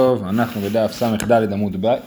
טוב, 0.00 0.24
אנחנו 0.24 0.60
בדף 0.60 0.92
ס"ד 0.92 1.32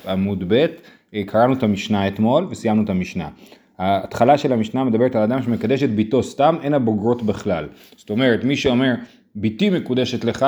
עמוד 0.05 0.43
ב, 0.47 0.65
אה, 1.13 1.23
קראנו 1.25 1.53
את 1.53 1.63
המשנה 1.63 2.08
אתמול 2.08 2.47
וסיימנו 2.50 2.83
את 2.83 2.89
המשנה. 2.89 3.29
ההתחלה 3.77 4.38
של 4.38 4.54
המשנה 4.54 4.83
מדברת 4.83 5.15
על 5.15 5.23
אדם 5.23 5.42
שמקדש 5.42 5.83
את 5.83 5.96
ביתו 5.96 6.23
סתם, 6.23 6.55
אין 6.62 6.73
הבוגרות 6.73 7.23
בכלל. 7.23 7.67
זאת 7.96 8.10
אומרת, 8.10 8.44
מי 8.44 8.55
שאומר, 8.55 8.94
ביתי 9.36 9.70
מקודשת 9.70 10.23
לך, 10.23 10.46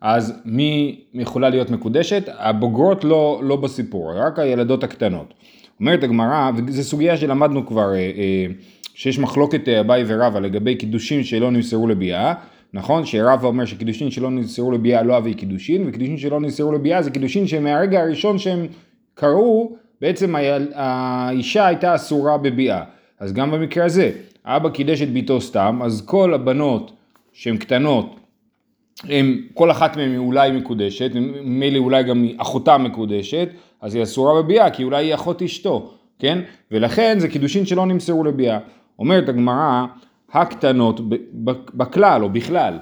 אז 0.00 0.40
מי 0.44 1.00
יכולה 1.14 1.48
להיות 1.48 1.70
מקודשת? 1.70 2.28
הבוגרות 2.38 3.04
לא, 3.04 3.40
לא 3.42 3.56
בסיפור, 3.56 4.12
רק 4.16 4.38
הילדות 4.38 4.84
הקטנות. 4.84 5.34
אומרת 5.80 6.02
הגמרא, 6.02 6.50
וזו 6.56 6.82
סוגיה 6.82 7.16
שלמדנו 7.16 7.66
כבר, 7.66 7.92
אה, 7.92 7.96
אה, 7.96 8.46
שיש 8.94 9.18
מחלוקת 9.18 9.68
אביי 9.68 10.04
ורבא 10.06 10.40
לגבי 10.40 10.74
קידושין 10.74 11.24
שלא 11.24 11.50
נמסרו 11.50 11.88
לביאה. 11.88 12.34
נכון? 12.72 13.06
שרבא 13.06 13.46
אומר 13.46 13.64
שקידושין 13.64 14.10
שלא 14.10 14.30
נמסרו 14.30 14.72
לביאה 14.72 15.02
לא 15.02 15.18
אבי 15.18 15.34
קידושין, 15.34 15.84
וקידושין 15.86 16.18
שלא 16.18 16.40
נמסרו 16.40 16.72
לביאה 16.72 17.02
זה 17.02 17.10
קידושין 17.10 17.46
שמהרגע 17.46 18.00
הראשון 18.00 18.38
שהם 18.38 18.66
קראו, 19.14 19.72
בעצם 20.00 20.34
האישה 20.74 21.66
הייתה 21.66 21.94
אסורה 21.94 22.38
בביאה. 22.38 22.84
אז 23.20 23.32
גם 23.32 23.50
במקרה 23.50 23.84
הזה, 23.84 24.10
אבא 24.44 24.68
קידש 24.68 25.02
את 25.02 25.12
ביתו 25.12 25.40
סתם, 25.40 25.80
אז 25.84 26.02
כל 26.06 26.34
הבנות 26.34 26.92
שהן 27.32 27.56
קטנות, 27.56 28.16
הם, 29.04 29.40
כל 29.54 29.70
אחת 29.70 29.96
מהן 29.96 30.10
היא 30.10 30.18
אולי 30.18 30.50
מקודשת, 30.50 31.10
מילא 31.44 31.78
אולי 31.78 32.02
גם 32.02 32.26
אחותה 32.36 32.78
מקודשת, 32.78 33.48
אז 33.80 33.94
היא 33.94 34.02
אסורה 34.02 34.42
בביאה, 34.42 34.70
כי 34.70 34.84
אולי 34.84 35.06
היא 35.06 35.14
אחות 35.14 35.42
אשתו, 35.42 35.94
כן? 36.18 36.38
ולכן 36.70 37.18
זה 37.18 37.28
קידושין 37.28 37.66
שלא 37.66 37.86
נמסרו 37.86 38.24
לביאה. 38.24 38.58
אומרת 38.98 39.28
הגמרא, 39.28 39.84
הקטנות 40.32 41.00
בכלל 41.74 42.22
או 42.22 42.30
בכלל, 42.30 42.78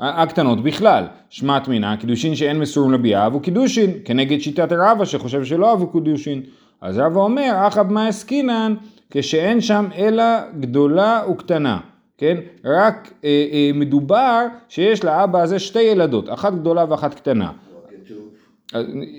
הקטנות 0.00 0.62
בכלל, 0.62 1.04
שמעת 1.30 1.68
מינה, 1.68 1.96
קידושין 1.96 2.34
שאין 2.34 2.58
מסורים 2.58 2.92
לביאה 2.92 3.26
אבו 3.26 3.40
קידושין, 3.40 3.90
כנגד 4.04 4.40
שיטת 4.40 4.72
רבא 4.72 5.04
שחושב 5.04 5.44
שלא 5.44 5.72
אבו 5.72 5.86
קידושין. 5.92 6.42
אז 6.80 6.98
רבא 6.98 7.20
אומר, 7.20 7.52
אחא 7.68 7.82
במאי 7.82 8.08
עסקינן, 8.08 8.74
כשאין 9.10 9.60
שם 9.60 9.86
אלא 9.96 10.24
גדולה 10.60 11.22
וקטנה, 11.30 11.78
כן? 12.18 12.36
רק 12.64 13.12
אה, 13.24 13.46
אה, 13.52 13.70
מדובר 13.74 14.46
שיש 14.68 15.04
לאבא 15.04 15.42
הזה 15.42 15.58
שתי 15.58 15.82
ילדות, 15.82 16.32
אחת 16.32 16.54
גדולה 16.54 16.84
ואחת 16.88 17.14
קטנה. 17.14 17.50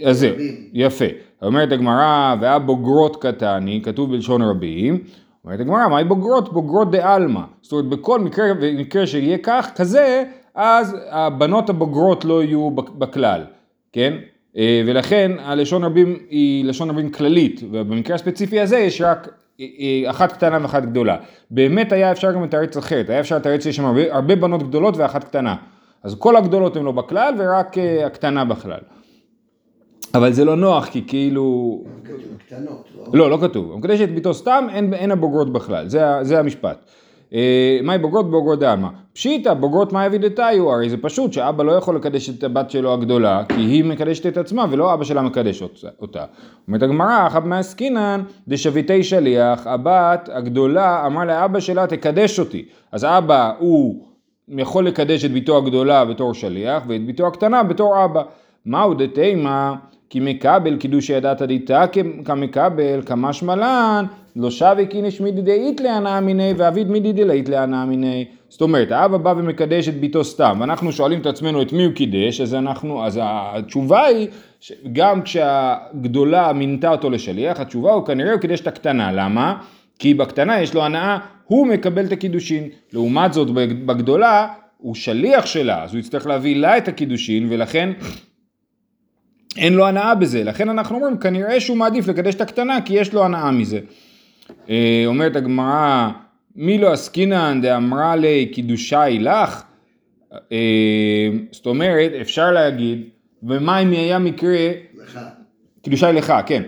אז 0.06 0.20
זהו, 0.20 0.36
יפה. 0.74 1.06
אומרת 1.42 1.72
הגמרא, 1.72 2.36
והבוגרות 2.42 3.22
קטני, 3.22 3.82
כתוב 3.84 4.12
בלשון 4.12 4.42
רבים, 4.42 5.04
אומרת 5.46 5.60
הגמרא, 5.60 5.88
מהי 5.88 6.04
בוגרות? 6.04 6.54
בוגרות 6.54 6.92
דה 6.92 7.14
עלמא. 7.14 7.42
זאת 7.62 7.72
אומרת, 7.72 7.86
בכל 7.86 8.20
מקרה, 8.20 8.54
מקרה 8.78 9.08
שיהיה 9.08 9.38
כך, 9.38 9.72
כזה, 9.76 10.24
אז 10.56 10.98
הבנות 11.10 11.70
הבוגרות 11.70 12.26
לא 12.26 12.44
יהיו 12.44 12.72
בכלל, 12.72 13.44
כן? 13.92 14.14
אה, 14.58 14.82
ולכן 14.86 15.32
הלשון 15.40 15.84
רבים 15.84 16.18
היא 16.30 16.66
לשון 16.66 16.90
רבים 16.90 17.10
כללית, 17.10 17.62
ובמקרה 17.72 18.16
הספציפי 18.16 18.60
הזה 18.60 18.78
יש 18.78 19.02
רק 19.02 19.28
אה, 19.60 19.66
אה, 19.80 20.10
אחת 20.10 20.32
קטנה 20.32 20.58
ואחת 20.62 20.84
גדולה. 20.84 21.18
באמת 21.52 21.92
היה 21.92 22.12
אפשר 22.12 22.32
גם 22.32 22.44
לתרץ 22.44 22.78
אחרת, 22.78 23.10
היה 23.10 23.20
אפשר 23.20 23.36
לתרץ 23.36 23.64
שיש 23.64 23.76
שם 23.76 23.86
הרבה, 23.86 24.16
הרבה 24.16 24.36
בנות 24.36 24.64
גדולות 24.64 24.98
ואחת 24.98 25.24
קטנה. 25.24 25.56
אז 26.04 26.16
כל 26.20 26.36
הגדולות 26.36 26.76
הן 26.76 26.84
לא 26.84 26.92
בכלל 26.92 27.34
ורק 27.38 27.76
הקטנה 28.06 28.46
בכלל. 28.46 28.80
אבל 30.14 30.34
זה 30.34 30.46
לא 30.46 30.56
נוח 30.56 30.86
כי 30.86 31.04
כאילו... 31.08 31.78
כתוב 32.04 32.18
קטנות, 32.48 32.88
לא? 32.98 33.06
לא, 33.14 33.30
לא 33.30 33.38
כתוב. 33.42 33.72
המקדש 33.72 34.02
את 34.02 34.16
ביתו 34.16 34.34
סתם, 34.34 34.68
אין, 34.74 34.94
אין 34.94 35.12
הבוגרות 35.12 35.54
בכלל, 35.54 35.88
זה, 35.88 36.02
זה 36.22 36.40
המשפט. 36.40 36.86
אה, 37.34 37.80
מהי 37.84 37.98
בוגרות? 37.98 38.32
בוגרות 38.32 38.60
דעלמא. 38.60 38.88
פשיטא, 39.14 39.54
בוגרות 39.54 39.94
מה 39.94 40.06
יבידתיו? 40.06 40.72
הרי 40.72 40.90
זה 40.90 40.98
פשוט 40.98 41.34
שאבא 41.34 41.64
לא 41.64 41.72
יכול 41.72 41.96
לקדש 41.96 42.30
את 42.30 42.44
הבת 42.44 42.72
שלו 42.72 42.94
הגדולה, 42.94 43.44
כי 43.50 43.62
היא 43.62 43.84
מקדשת 43.84 44.26
את 44.28 44.38
עצמה 44.38 44.66
ולא 44.72 44.94
אבא 44.94 45.04
שלה 45.04 45.22
מקדש 45.22 45.64
אותה. 46.02 46.26
אומרת 46.68 46.84
הגמרא, 46.84 47.28
אחת 47.28 47.46
מעסקינן 47.46 48.24
דשביתי 48.48 49.04
שליח, 49.04 49.68
הבת 49.68 50.30
הגדולה 50.34 51.06
אמרה 51.06 51.26
לאבא 51.26 51.60
שלה 51.60 51.88
תקדש 51.88 52.40
אותי. 52.40 52.66
אז 52.92 53.06
אבא 53.06 53.54
הוא 53.60 54.06
יכול 54.48 54.88
לקדש 54.88 55.26
את 55.26 55.32
ביתו 55.32 55.58
הגדולה 55.58 56.06
בתור 56.06 56.34
שליח, 56.34 56.84
ואת 56.88 57.06
ביתו 57.06 57.28
הקטנה 57.28 57.64
בתור 57.64 58.06
אבא. 58.06 58.22
מהו 58.66 58.94
דתימה? 58.94 59.76
כי 60.12 60.20
מקבל 60.20 60.78
קידוש 60.78 61.10
ידעת 61.10 61.42
דיתה 61.42 61.86
כמקבל 62.26 63.02
כמשמע 63.06 63.56
לן 63.56 64.06
לא 64.36 64.52
שווה 64.52 64.86
קיניש 64.86 65.22
מידי 65.22 65.42
דאית 65.42 65.82
להנאה 65.82 66.20
מיני 66.20 66.54
ואביד 66.58 66.90
מידי 66.90 67.14
דלאית 67.14 67.50
להנאה 67.50 67.86
מיני 67.86 68.26
זאת 68.50 68.62
אומרת 68.62 68.92
האבא 68.92 69.18
בא 69.18 69.34
ומקדש 69.38 69.90
את 69.90 70.00
ביתו 70.00 70.24
סתם 70.24 70.58
ואנחנו 70.60 70.92
שואלים 70.92 71.22
את 71.22 71.26
עצמנו 71.26 71.62
את 71.62 71.74
מי 71.74 71.84
הוא 71.84 71.94
קידש 71.94 72.42
אז 72.42 72.56
אנחנו 72.56 73.06
אז 73.06 73.20
התשובה 73.24 74.06
היא 74.06 74.28
גם 74.94 75.22
כשהגדולה 75.22 76.54
מינתה 76.54 76.92
אותו 76.92 77.10
לשליח 77.10 77.60
התשובה 77.60 77.92
הוא 77.94 78.06
כנראה 78.06 78.32
הוא 78.32 78.40
קידש 78.42 78.62
את 78.62 78.68
הקטנה 78.68 79.12
למה? 79.12 79.56
כי 80.00 80.14
בקטנה 80.14 80.62
יש 80.62 80.74
לו 80.74 80.84
הנאה 80.84 81.18
הוא 81.46 81.68
מקבל 81.68 82.06
את 82.06 82.12
הקידושין 82.12 82.70
לעומת 82.94 83.34
זאת 83.34 83.52
בגדולה 83.86 84.48
הוא 84.78 84.96
שליח 84.96 85.46
שלה 85.46 85.84
אז 85.84 85.94
הוא 85.94 86.00
יצטרך 86.00 86.28
להביא 86.28 86.56
לה 86.56 86.78
את 86.78 86.88
הקידושין 86.88 87.48
ולכן 87.50 87.90
אין 89.58 89.74
לו 89.74 89.88
הנאה 89.88 90.16
בזה, 90.16 90.44
לכן 90.44 90.70
אנחנו 90.70 90.96
אומרים 90.96 91.18
כנראה 91.18 91.60
שהוא 91.60 91.78
מעדיף 91.78 92.08
לקדש 92.08 92.36
את 92.36 92.42
הקטנה 92.42 92.82
כי 92.86 92.94
יש 92.94 93.14
לו 93.14 93.26
הנאה 93.26 93.52
מזה. 93.52 93.80
אה, 94.70 95.04
אומרת 95.06 95.36
הגמרא, 95.36 96.10
מי 96.56 96.78
לא 96.78 96.94
עסקינן 96.94 97.60
דאמרה 97.62 98.16
לי 98.16 98.46
קידושי 98.46 99.20
לך? 99.20 99.64
אה, 100.52 101.30
זאת 101.52 101.66
אומרת, 101.66 102.12
אפשר 102.22 102.52
להגיד, 102.52 103.02
ומה 103.44 103.80
אם 103.80 103.92
היה 103.92 104.20
מקרה... 104.20 104.70
לך. 105.04 105.20
קידושי 105.82 106.06
לך, 106.14 106.34
כן. 106.46 106.64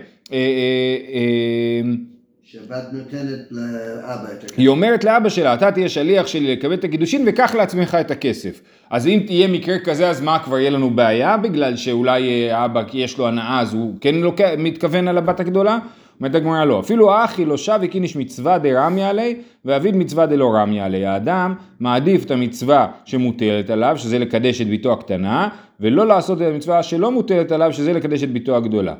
אה, 2.56 2.62
שבת 2.66 2.92
נותנת 2.92 3.38
לאבא 3.50 4.32
את 4.32 4.44
הכסף. 4.44 4.58
היא 4.58 4.68
אומרת 4.68 5.04
לאבא 5.04 5.28
שלה, 5.28 5.54
אתה 5.54 5.72
תהיה 5.72 5.88
שליח 5.88 6.26
שלי 6.26 6.52
לקבל 6.52 6.74
את 6.74 6.84
הקידושין 6.84 7.24
וקח 7.26 7.54
לעצמך 7.54 7.96
את 8.00 8.10
הכסף. 8.10 8.60
אז 8.90 9.06
אם 9.06 9.22
תהיה 9.26 9.48
מקרה 9.48 9.78
כזה, 9.78 10.10
אז 10.10 10.20
מה, 10.20 10.38
כבר 10.38 10.58
יהיה 10.58 10.70
לנו 10.70 10.90
בעיה? 10.90 11.36
בגלל 11.36 11.76
שאולי 11.76 12.50
האבא 12.50 12.82
יש 12.92 13.18
לו 13.18 13.28
הנאה, 13.28 13.60
אז 13.60 13.74
הוא 13.74 13.94
כן 14.00 14.14
לא 14.14 14.32
מתכוון 14.58 15.08
על 15.08 15.18
הבת 15.18 15.40
הגדולה? 15.40 15.78
אומרת 16.20 16.34
הגמרא 16.34 16.64
לא, 16.64 16.80
אפילו 16.80 17.24
אחי 17.24 17.44
לא 17.44 17.56
שב 17.56 17.78
וקיניש 17.82 18.16
מצווה 18.16 18.58
דרמיה 18.58 19.10
עלי 19.10 19.36
ואביד 19.64 19.96
מצווה 19.96 20.26
דלא 20.26 20.54
רמיה 20.54 20.84
עלי. 20.84 21.06
האדם 21.06 21.54
מעדיף 21.80 22.24
את 22.24 22.30
המצווה 22.30 22.86
שמוטלת 23.04 23.70
עליו, 23.70 23.94
שזה 23.98 24.18
לקדש 24.18 24.60
את 24.60 24.66
ביתו 24.66 24.92
הקטנה, 24.92 25.48
ולא 25.80 26.06
לעשות 26.06 26.42
את 26.42 26.46
המצווה 26.46 26.82
שלא 26.82 27.10
מוטלת 27.10 27.52
עליו, 27.52 27.72
שזה 27.72 27.92
לקדש 27.92 28.22
את 28.22 28.30
ביתו 28.30 28.56
הגדולה. 28.56 28.94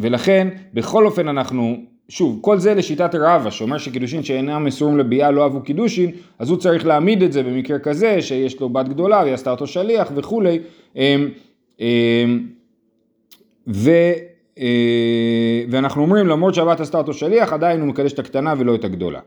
ולכן, 0.00 0.48
בכל 0.74 1.06
אופן 1.06 1.28
אנחנו 1.28 1.76
שוב, 2.08 2.38
כל 2.40 2.58
זה 2.58 2.74
לשיטת 2.74 3.14
רבא, 3.14 3.50
שאומר 3.50 3.78
שקידושין 3.78 4.22
שאינם 4.22 4.64
מסורים 4.64 4.98
לביאה 4.98 5.30
לא 5.30 5.42
אהבו 5.42 5.60
קידושין, 5.60 6.10
אז 6.38 6.50
הוא 6.50 6.58
צריך 6.58 6.86
להעמיד 6.86 7.22
את 7.22 7.32
זה 7.32 7.42
במקרה 7.42 7.78
כזה, 7.78 8.22
שיש 8.22 8.60
לו 8.60 8.68
בת 8.68 8.88
גדולה 8.88 9.20
והיא 9.22 9.34
עשתה 9.34 9.50
אותו 9.50 9.66
שליח 9.66 10.12
וכולי. 10.14 10.58
אמ, 10.96 11.28
אמ, 11.80 12.46
ו, 13.68 13.90
אה, 14.58 15.64
ואנחנו 15.70 16.02
אומרים, 16.02 16.26
למרות 16.26 16.54
שהבת 16.54 16.80
עשתה 16.80 16.98
אותו 16.98 17.14
שליח, 17.14 17.52
עדיין 17.52 17.80
הוא 17.80 17.88
מקדש 17.88 18.12
את 18.12 18.18
הקטנה 18.18 18.54
ולא 18.58 18.74
את 18.74 18.84
הגדולה. 18.84 19.20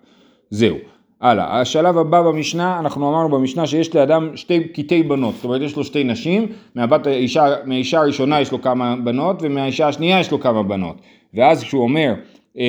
זהו. 0.50 0.76
הלאה, 1.22 1.62
השלב 1.62 1.98
הבא 1.98 2.22
במשנה, 2.22 2.80
אנחנו 2.80 3.10
אמרנו 3.10 3.30
במשנה 3.30 3.68
שיש 3.68 3.96
לאדם 3.96 4.30
שתי 4.36 4.68
קטעי 4.68 5.04
בנות, 5.04 5.36
זאת 5.36 5.44
אומרת 5.44 5.62
יש 5.62 5.76
לו 5.76 5.84
שתי 5.84 6.04
נשים, 6.04 6.48
מהבת 6.76 7.08
האישה, 7.08 7.56
מהאישה 7.66 8.00
הראשונה 8.00 8.42
יש 8.42 8.52
לו 8.52 8.62
כמה 8.62 8.96
בנות 9.04 9.38
ומהאישה 9.42 9.88
השנייה 9.88 10.20
יש 10.20 10.32
לו 10.32 10.40
כמה 10.40 10.64
בנות. 10.64 10.96
ואז 11.34 11.64
כשהוא 11.64 11.84
אומר 11.84 12.14
אה, 12.58 12.64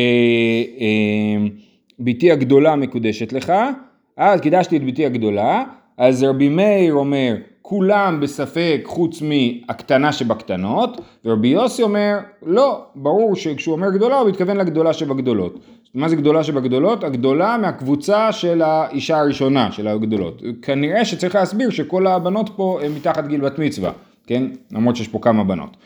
אה, 0.80 1.46
בתי 2.00 2.30
הגדולה 2.30 2.76
מקודשת 2.76 3.32
לך, 3.32 3.52
אז 4.16 4.40
קידשתי 4.40 4.76
את 4.76 4.84
בתי 4.84 5.06
הגדולה, 5.06 5.64
אז 5.98 6.22
רבי 6.22 6.48
מאיר 6.48 6.94
אומר 6.94 7.34
כולם 7.62 8.20
בספק 8.20 8.80
חוץ 8.84 9.22
מהקטנה 9.22 10.12
שבקטנות, 10.12 11.00
ורבי 11.24 11.48
יוסי 11.48 11.82
אומר 11.82 12.18
לא, 12.46 12.84
ברור 12.94 13.36
שכשהוא 13.36 13.72
אומר 13.72 13.90
גדולה 13.90 14.18
הוא 14.18 14.28
מתכוון 14.28 14.56
לגדולה 14.56 14.92
שבגדולות. 14.92 15.58
מה 15.94 16.08
זה 16.08 16.16
גדולה 16.16 16.44
שבגדולות? 16.44 17.04
הגדולה 17.04 17.56
מהקבוצה 17.58 18.32
של 18.32 18.62
האישה 18.62 19.18
הראשונה 19.18 19.72
של 19.72 19.88
הגדולות. 19.88 20.42
כנראה 20.62 21.04
שצריך 21.04 21.34
להסביר 21.34 21.70
שכל 21.70 22.06
הבנות 22.06 22.50
פה 22.56 22.80
הן 22.82 22.92
מתחת 22.92 23.26
גיל 23.26 23.40
בת 23.40 23.58
מצווה, 23.58 23.92
כן? 24.26 24.42
למרות 24.72 24.96
שיש 24.96 25.08
פה 25.08 25.18
כמה 25.18 25.44
בנות. 25.44 25.76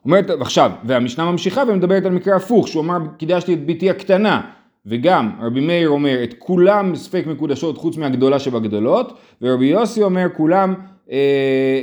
אה, 0.00 0.04
אומרת 0.04 0.30
עכשיו, 0.40 0.70
והמשנה 0.84 1.30
ממשיכה 1.30 1.62
ומדברת 1.68 2.04
על 2.04 2.12
מקרה 2.12 2.36
הפוך, 2.36 2.68
שהוא 2.68 2.82
אמר 2.82 2.98
קידשתי 3.18 3.54
את 3.54 3.66
ביתי 3.66 3.90
הקטנה, 3.90 4.40
וגם 4.86 5.30
רבי 5.40 5.60
מאיר 5.60 5.88
אומר 5.88 6.24
את 6.24 6.34
כולם 6.38 6.94
ספק 6.94 7.24
מקודשות 7.26 7.78
חוץ 7.78 7.96
מהגדולה 7.96 8.38
שבגדולות, 8.38 9.18
ורבי 9.42 9.66
יוסי 9.66 10.02
אומר 10.02 10.26
כולם 10.36 10.74
אה, 11.10 11.16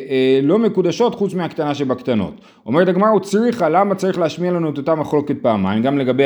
אה, 0.09 0.39
לא 0.43 0.59
מקודשות 0.59 1.15
חוץ 1.15 1.33
מהקטנה 1.33 1.75
שבקטנות. 1.75 2.33
אומרת 2.65 2.87
הגמרא 2.87 3.09
הוא 3.09 3.19
צריכה, 3.19 3.69
למה 3.69 3.95
צריך 3.95 4.19
להשמיע 4.19 4.51
לנו 4.51 4.69
את 4.69 4.77
אותה 4.77 4.95
מחלוקת 4.95 5.35
פעמיים, 5.41 5.83
גם 5.83 5.97
לגבי 5.97 6.23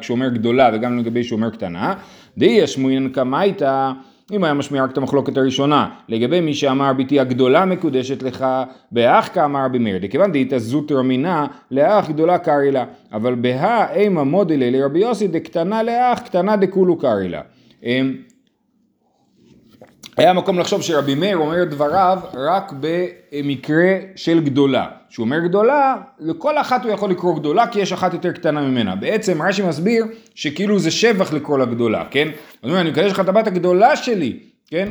כשהוא 0.00 0.14
אומר 0.14 0.28
גדולה 0.28 0.70
וגם 0.74 0.98
לגבי 0.98 1.24
שהוא 1.24 1.36
אומר 1.36 1.50
קטנה, 1.50 1.94
דאי 2.38 2.64
אשמואין 2.64 3.08
קמייתא 3.08 3.92
אם 4.32 4.44
היה 4.44 4.54
משמיע 4.54 4.84
רק 4.84 4.90
את 4.90 4.98
המחלוקת 4.98 5.36
הראשונה, 5.36 5.88
לגבי 6.08 6.40
מי 6.40 6.54
שאמר 6.54 6.92
ביתי 6.92 7.20
הגדולה 7.20 7.64
מקודשת 7.64 8.22
לך, 8.22 8.46
באח 8.92 9.28
כאמר 9.34 9.68
במאיר, 9.72 9.98
דכיוון 9.98 10.32
דאיתא 10.32 10.58
זוטרא 10.58 11.02
מינה, 11.02 11.46
לאח 11.70 12.08
גדולה 12.08 12.38
קרעי 12.38 12.70
לה, 12.70 12.84
אבל 13.12 13.34
בהא 13.34 13.94
אימא 13.94 14.22
מודילי 14.22 14.70
לרבי 14.70 14.98
יוסי 14.98 15.28
דקטנה 15.28 15.82
לאח, 15.82 16.18
קטנה 16.18 16.56
דכולו 16.56 16.98
קרעי 16.98 17.28
לה. 17.28 17.40
היה 20.16 20.32
מקום 20.32 20.58
לחשוב 20.58 20.82
שרבי 20.82 21.14
מאיר 21.14 21.36
אומר 21.36 21.64
דבריו 21.64 22.18
רק 22.34 22.72
במקרה 22.80 23.94
של 24.16 24.40
גדולה. 24.44 24.86
שהוא 25.08 25.24
אומר 25.24 25.38
גדולה, 25.38 25.96
לכל 26.20 26.58
אחת 26.58 26.84
הוא 26.84 26.92
יכול 26.92 27.10
לקרוא 27.10 27.36
גדולה 27.36 27.66
כי 27.66 27.80
יש 27.80 27.92
אחת 27.92 28.12
יותר 28.12 28.32
קטנה 28.32 28.60
ממנה. 28.60 28.96
בעצם 28.96 29.42
רש"י 29.42 29.62
מסביר 29.62 30.04
שכאילו 30.34 30.78
זה 30.78 30.90
שבח 30.90 31.32
לכל 31.32 31.62
הגדולה, 31.62 32.04
כן? 32.10 32.28
הוא 32.60 32.70
אומר, 32.70 32.80
אני 32.80 32.90
מקדש 32.90 33.12
לך 33.12 33.20
את 33.20 33.28
הבת 33.28 33.46
הגדולה 33.46 33.96
שלי, 33.96 34.38
כן? 34.68 34.88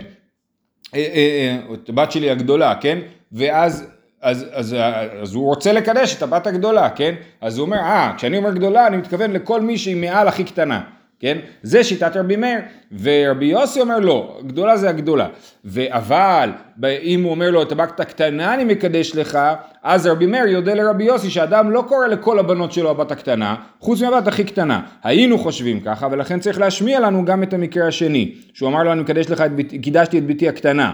אה, 0.96 1.00
אה, 1.00 1.58
אה, 1.70 1.74
את 1.74 1.90
הבת 1.90 2.12
שלי 2.12 2.30
הגדולה, 2.30 2.76
כן? 2.76 3.00
ואז 3.32 3.88
אז, 4.22 4.46
אז, 4.52 4.76
אז 5.22 5.34
הוא 5.34 5.46
רוצה 5.46 5.74
לקדש 5.74 6.16
את 6.16 6.22
הבת 6.22 6.48
הגדולה, 6.48 6.90
כן? 6.90 7.16
אז 7.42 7.58
הוא 7.58 7.66
אומר, 7.66 7.78
אה, 7.78 8.14
כשאני 8.18 8.38
אומר 8.38 8.52
גדולה, 8.52 8.88
אני 8.88 8.98
מתכוון 8.98 9.32
לכל 9.32 9.62
מי 9.62 9.78
שהיא 9.78 9.96
מעל 9.96 10.28
הכי 10.28 10.44
קטנה. 10.44 10.82
כן? 11.22 11.38
זה 11.64 11.84
שיטת 11.84 12.18
רבי 12.18 12.36
מאיר, 12.36 12.60
ורבי 13.02 13.46
יוסי 13.46 13.82
אומר 13.82 14.00
לא, 14.00 14.40
גדולה 14.48 14.78
זה 14.78 14.90
הגדולה. 14.90 15.28
אבל 15.90 16.50
אם 17.02 17.24
הוא 17.24 17.32
אומר 17.32 17.52
לו 17.52 17.62
את 17.62 17.72
הבת 17.72 18.00
הקטנה 18.00 18.54
אני 18.54 18.64
מקדש 18.64 19.16
לך, 19.16 19.40
אז 19.84 20.08
רבי 20.08 20.26
מאיר 20.26 20.48
יודע 20.48 20.76
לרבי 20.76 21.04
יוסי 21.04 21.30
שאדם 21.30 21.72
לא 21.72 21.84
קורא 21.88 22.08
לכל 22.08 22.40
הבנות 22.40 22.72
שלו 22.72 22.90
הבת 22.90 23.12
הקטנה, 23.12 23.56
חוץ 23.80 24.02
מהבת 24.02 24.28
הכי 24.28 24.44
קטנה. 24.44 24.82
היינו 25.04 25.38
חושבים 25.38 25.80
ככה, 25.80 26.08
ולכן 26.12 26.40
צריך 26.40 26.60
להשמיע 26.60 27.00
לנו 27.00 27.26
גם 27.26 27.44
את 27.44 27.54
המקרה 27.54 27.88
השני, 27.88 28.32
שהוא 28.54 28.70
אמר 28.70 28.84
לו 28.84 28.92
אני 28.92 29.02
מקדש 29.02 29.30
לך 29.30 29.42
את 29.42 29.52
ביתי, 29.52 29.80
קידשתי 29.80 30.18
את 30.18 30.26
ביתי 30.26 30.50
הקטנה. 30.50 30.94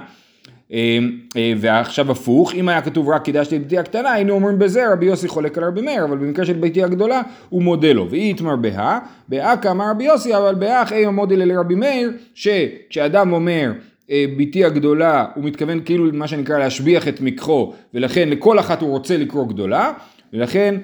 אה, 0.74 1.00
אה, 1.38 1.54
ועכשיו 1.58 2.12
הפוך, 2.12 2.56
אם 2.56 2.70
היה 2.70 2.82
כתוב 2.82 3.10
רק 3.10 3.24
קידשתי 3.24 3.56
את 3.56 3.62
ביתי 3.62 3.78
הקטנה, 3.78 4.12
היינו 4.12 4.34
אומרים 4.34 4.60
בזה 4.60 4.94
רבי 4.94 5.06
יוסי 5.06 5.28
חולק 5.28 5.58
על 5.58 5.64
רבי 5.64 5.82
מאיר, 5.82 6.04
אבל 6.04 6.18
במקרה 6.18 6.46
של 6.46 6.54
ביתי 6.54 6.84
הגדולה 6.84 7.22
הוא 7.50 7.64
מודה 7.64 7.94
לו. 7.94 8.08
ואי 8.10 8.30
יתמר 8.30 8.56
בהא, 8.56 9.00
בהא 9.30 9.56
כאמר 9.62 9.90
רבי 9.90 10.04
יוסי, 10.04 10.36
אבל 10.36 10.56
בהא 10.56 10.84
אימה 10.92 11.12
מודה 11.12 11.36
לרבי 11.36 11.76
מאיר, 11.76 12.12
שכשאדם 12.34 13.34
אומר 13.34 13.72
אה, 14.12 14.26
ביתי 14.38 14.66
הגדולה, 14.66 15.26
הוא 15.36 15.44
מתכוון 15.44 15.82
כאילו 15.86 16.10
מה 16.14 16.28
שנקרא 16.28 16.58
להשביח 16.58 17.08
את 17.08 17.22
מקחו, 17.22 17.74
ולכן 17.94 18.30
לכל 18.30 18.60
אחת 18.60 18.82
הוא 18.82 18.90
רוצה 18.90 19.18
לקרוא 19.18 19.48
גדולה, 19.48 19.92
ולכן 20.34 20.76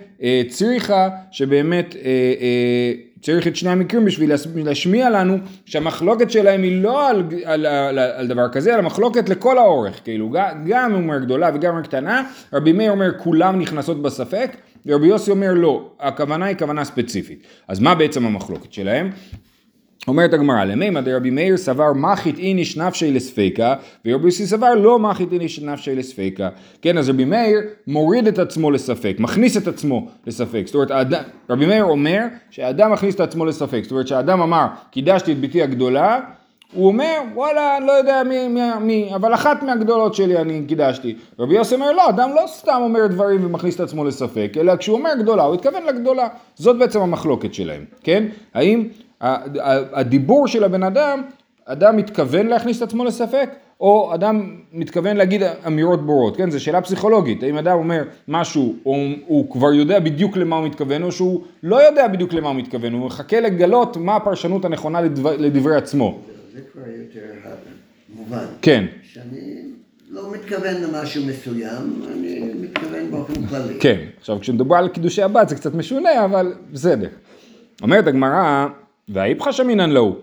צריכה 0.48 1.10
שבאמת 1.32 1.96
צריך 3.24 3.48
את 3.48 3.56
שני 3.56 3.70
המקרים 3.70 4.06
בשביל 4.06 4.32
להשמיע 4.56 5.10
לנו 5.10 5.38
שהמחלוקת 5.66 6.32
שלהם 6.32 6.64
היא 6.64 6.84
לא 6.84 7.10
על, 7.10 7.24
על, 7.46 7.66
על, 7.66 8.00
על 8.00 8.28
דבר 8.28 8.50
כזה, 8.50 8.74
אלא 8.74 8.82
מחלוקת 8.82 9.30
לכל 9.30 9.58
האורך, 9.58 10.00
כאילו 10.04 10.32
גם 10.68 10.96
אומר 10.96 11.20
גדולה 11.20 11.52
וגם 11.54 11.72
אומר 11.72 11.84
קטנה, 11.84 12.24
רבי 12.54 12.72
מאיר 12.72 12.92
אומר 12.92 13.12
כולם 13.18 13.60
נכנסות 13.60 14.02
בספק, 14.02 14.56
ורבי 14.86 15.08
יוסי 15.08 15.32
אומר 15.32 15.54
לא, 15.54 15.90
הכוונה 16.00 16.46
היא 16.46 16.58
כוונה 16.58 16.84
ספציפית. 16.86 17.44
אז 17.68 17.80
מה 17.80 17.96
בעצם 17.96 18.26
המחלוקת 18.26 18.74
שלהם? 18.74 19.10
אומרת 20.08 20.34
הגמרא, 20.34 20.64
למימא 20.64 21.02
דרבי 21.02 21.30
מאיר 21.30 21.58
סבר 21.58 21.94
מחית 21.94 22.38
איניש 22.38 22.78
נפשי 22.78 23.12
לספיקה, 23.12 23.76
ורבי 24.06 24.32
סבר 24.32 24.76
לא 24.76 25.00
מחית 25.00 25.34
איניש 25.34 25.60
נפשי 25.60 25.96
לספיקה. 25.96 26.50
כן, 26.82 26.98
אז 26.98 27.10
רבי 27.10 27.26
מאיר 27.26 27.60
מוריד 27.88 28.28
את 28.28 28.40
עצמו 28.40 28.72
לספק, 28.72 29.16
מכניס 29.20 29.58
את 29.58 29.68
עצמו 29.68 30.08
לספק. 30.28 30.64
זאת 30.66 30.76
אומרת, 30.76 31.08
רבי 31.50 31.66
מאיר 31.66 31.84
אומר 31.84 32.20
שהאדם 32.50 32.92
מכניס 32.92 33.16
את 33.16 33.20
עצמו 33.20 33.46
לספק. 33.46 33.80
זאת 33.84 33.92
אומרת, 33.92 34.08
שהאדם 34.08 34.42
אמר, 34.42 34.66
קידשתי 34.92 35.32
את 35.32 35.38
ביתי 35.38 35.64
הגדולה, 35.64 36.20
הוא 36.74 36.88
אומר, 36.88 37.18
וואלה, 37.34 37.78
אני 37.78 37.86
לא 37.86 37.92
יודע 37.92 38.24
מי, 38.24 38.48
מי, 38.48 38.62
מי, 38.82 39.12
אבל 39.16 39.34
אחת 39.34 39.64
מהגדולות 39.64 40.16
שלי 40.16 40.38
אני 40.38 40.64
קידשתי. 40.68 41.16
רבי 41.40 41.56
יוסי 41.56 41.76
אומר, 41.76 41.92
לא, 41.92 42.10
אדם 42.10 42.30
לא 42.36 42.44
סתם 42.48 42.80
אומר 42.82 43.08
דברים 43.08 43.46
ומכניס 43.46 43.76
את 43.76 43.80
עצמו 43.80 44.06
לספק, 44.06 44.54
אלא 44.60 44.76
כשהוא 44.76 44.98
אומר 44.98 45.10
גדולה, 45.20 45.44
הוא 45.44 45.56
התכוון 45.56 45.84
לגדולה. 45.84 46.28
זאת 46.56 46.78
בעצם 46.78 47.02
המחלוקת 47.02 47.54
שלהם, 47.54 47.86
כן? 48.04 48.24
האם 48.54 48.88
הדיבור 49.94 50.48
של 50.48 50.64
הבן 50.64 50.84
אדם, 50.84 51.22
אדם 51.66 51.98
מתכוון 51.98 52.48
להכניס 52.48 52.78
את 52.78 52.82
עצמו 52.82 53.06
לספק, 53.06 53.50
או 53.80 54.14
אדם 54.14 54.56
מתכוון 54.74 55.18
להגיד 55.18 55.42
אמירות 55.68 56.06
ברורות, 56.06 56.38
כן? 56.38 56.50
זו 56.52 56.64
שאלה 56.64 56.82
פסיכולוגית, 56.82 57.44
האם 57.44 57.58
אדם 57.58 57.78
אומר 57.78 58.04
משהו, 58.28 58.76
או 58.86 58.96
הוא 59.26 59.52
כבר 59.52 59.74
יודע 59.74 60.00
בדיוק 60.00 60.38
למה 60.38 60.56
הוא 60.56 60.66
מתכוון, 60.66 61.04
או 61.04 61.12
שהוא 61.12 61.44
לא 61.64 61.88
יודע 61.88 62.08
בדיוק 62.08 62.34
למה 62.34 62.50
הוא 62.50 62.56
מתכוון, 62.56 62.94
הוא 62.94 63.06
מחכה 63.06 63.40
לגלות 63.40 63.98
מה 63.98 64.16
הפרשנות 64.16 64.66
הנכונה 64.66 65.02
לדבר, 65.02 65.38
לדברי 65.38 65.76
עצמו. 65.76 66.20
זה 66.54 66.60
כבר 66.74 66.82
יותר 66.88 67.50
מובן. 68.16 68.46
כן. 68.62 68.86
שאני 69.04 69.62
לא 70.10 70.32
מתכוון 70.34 70.82
למשהו 70.82 71.24
מסוים, 71.26 72.02
אני 72.12 72.52
מתכוון 72.62 73.12
באופן 73.12 73.46
כללי. 73.48 73.80
כן, 73.80 73.98
עכשיו 74.20 74.40
כשמדובר 74.40 74.76
על 74.76 74.88
קידושי 74.88 75.22
הבת 75.22 75.50
זה 75.50 75.56
קצת 75.56 75.74
משונה, 75.74 76.26
אבל 76.26 76.54
בסדר. 76.72 77.08
אומרת 77.82 78.08
הגמרא, 78.08 78.68
והאיפכא 79.10 79.52
שמינן 79.52 79.90
לאו. 79.90 80.16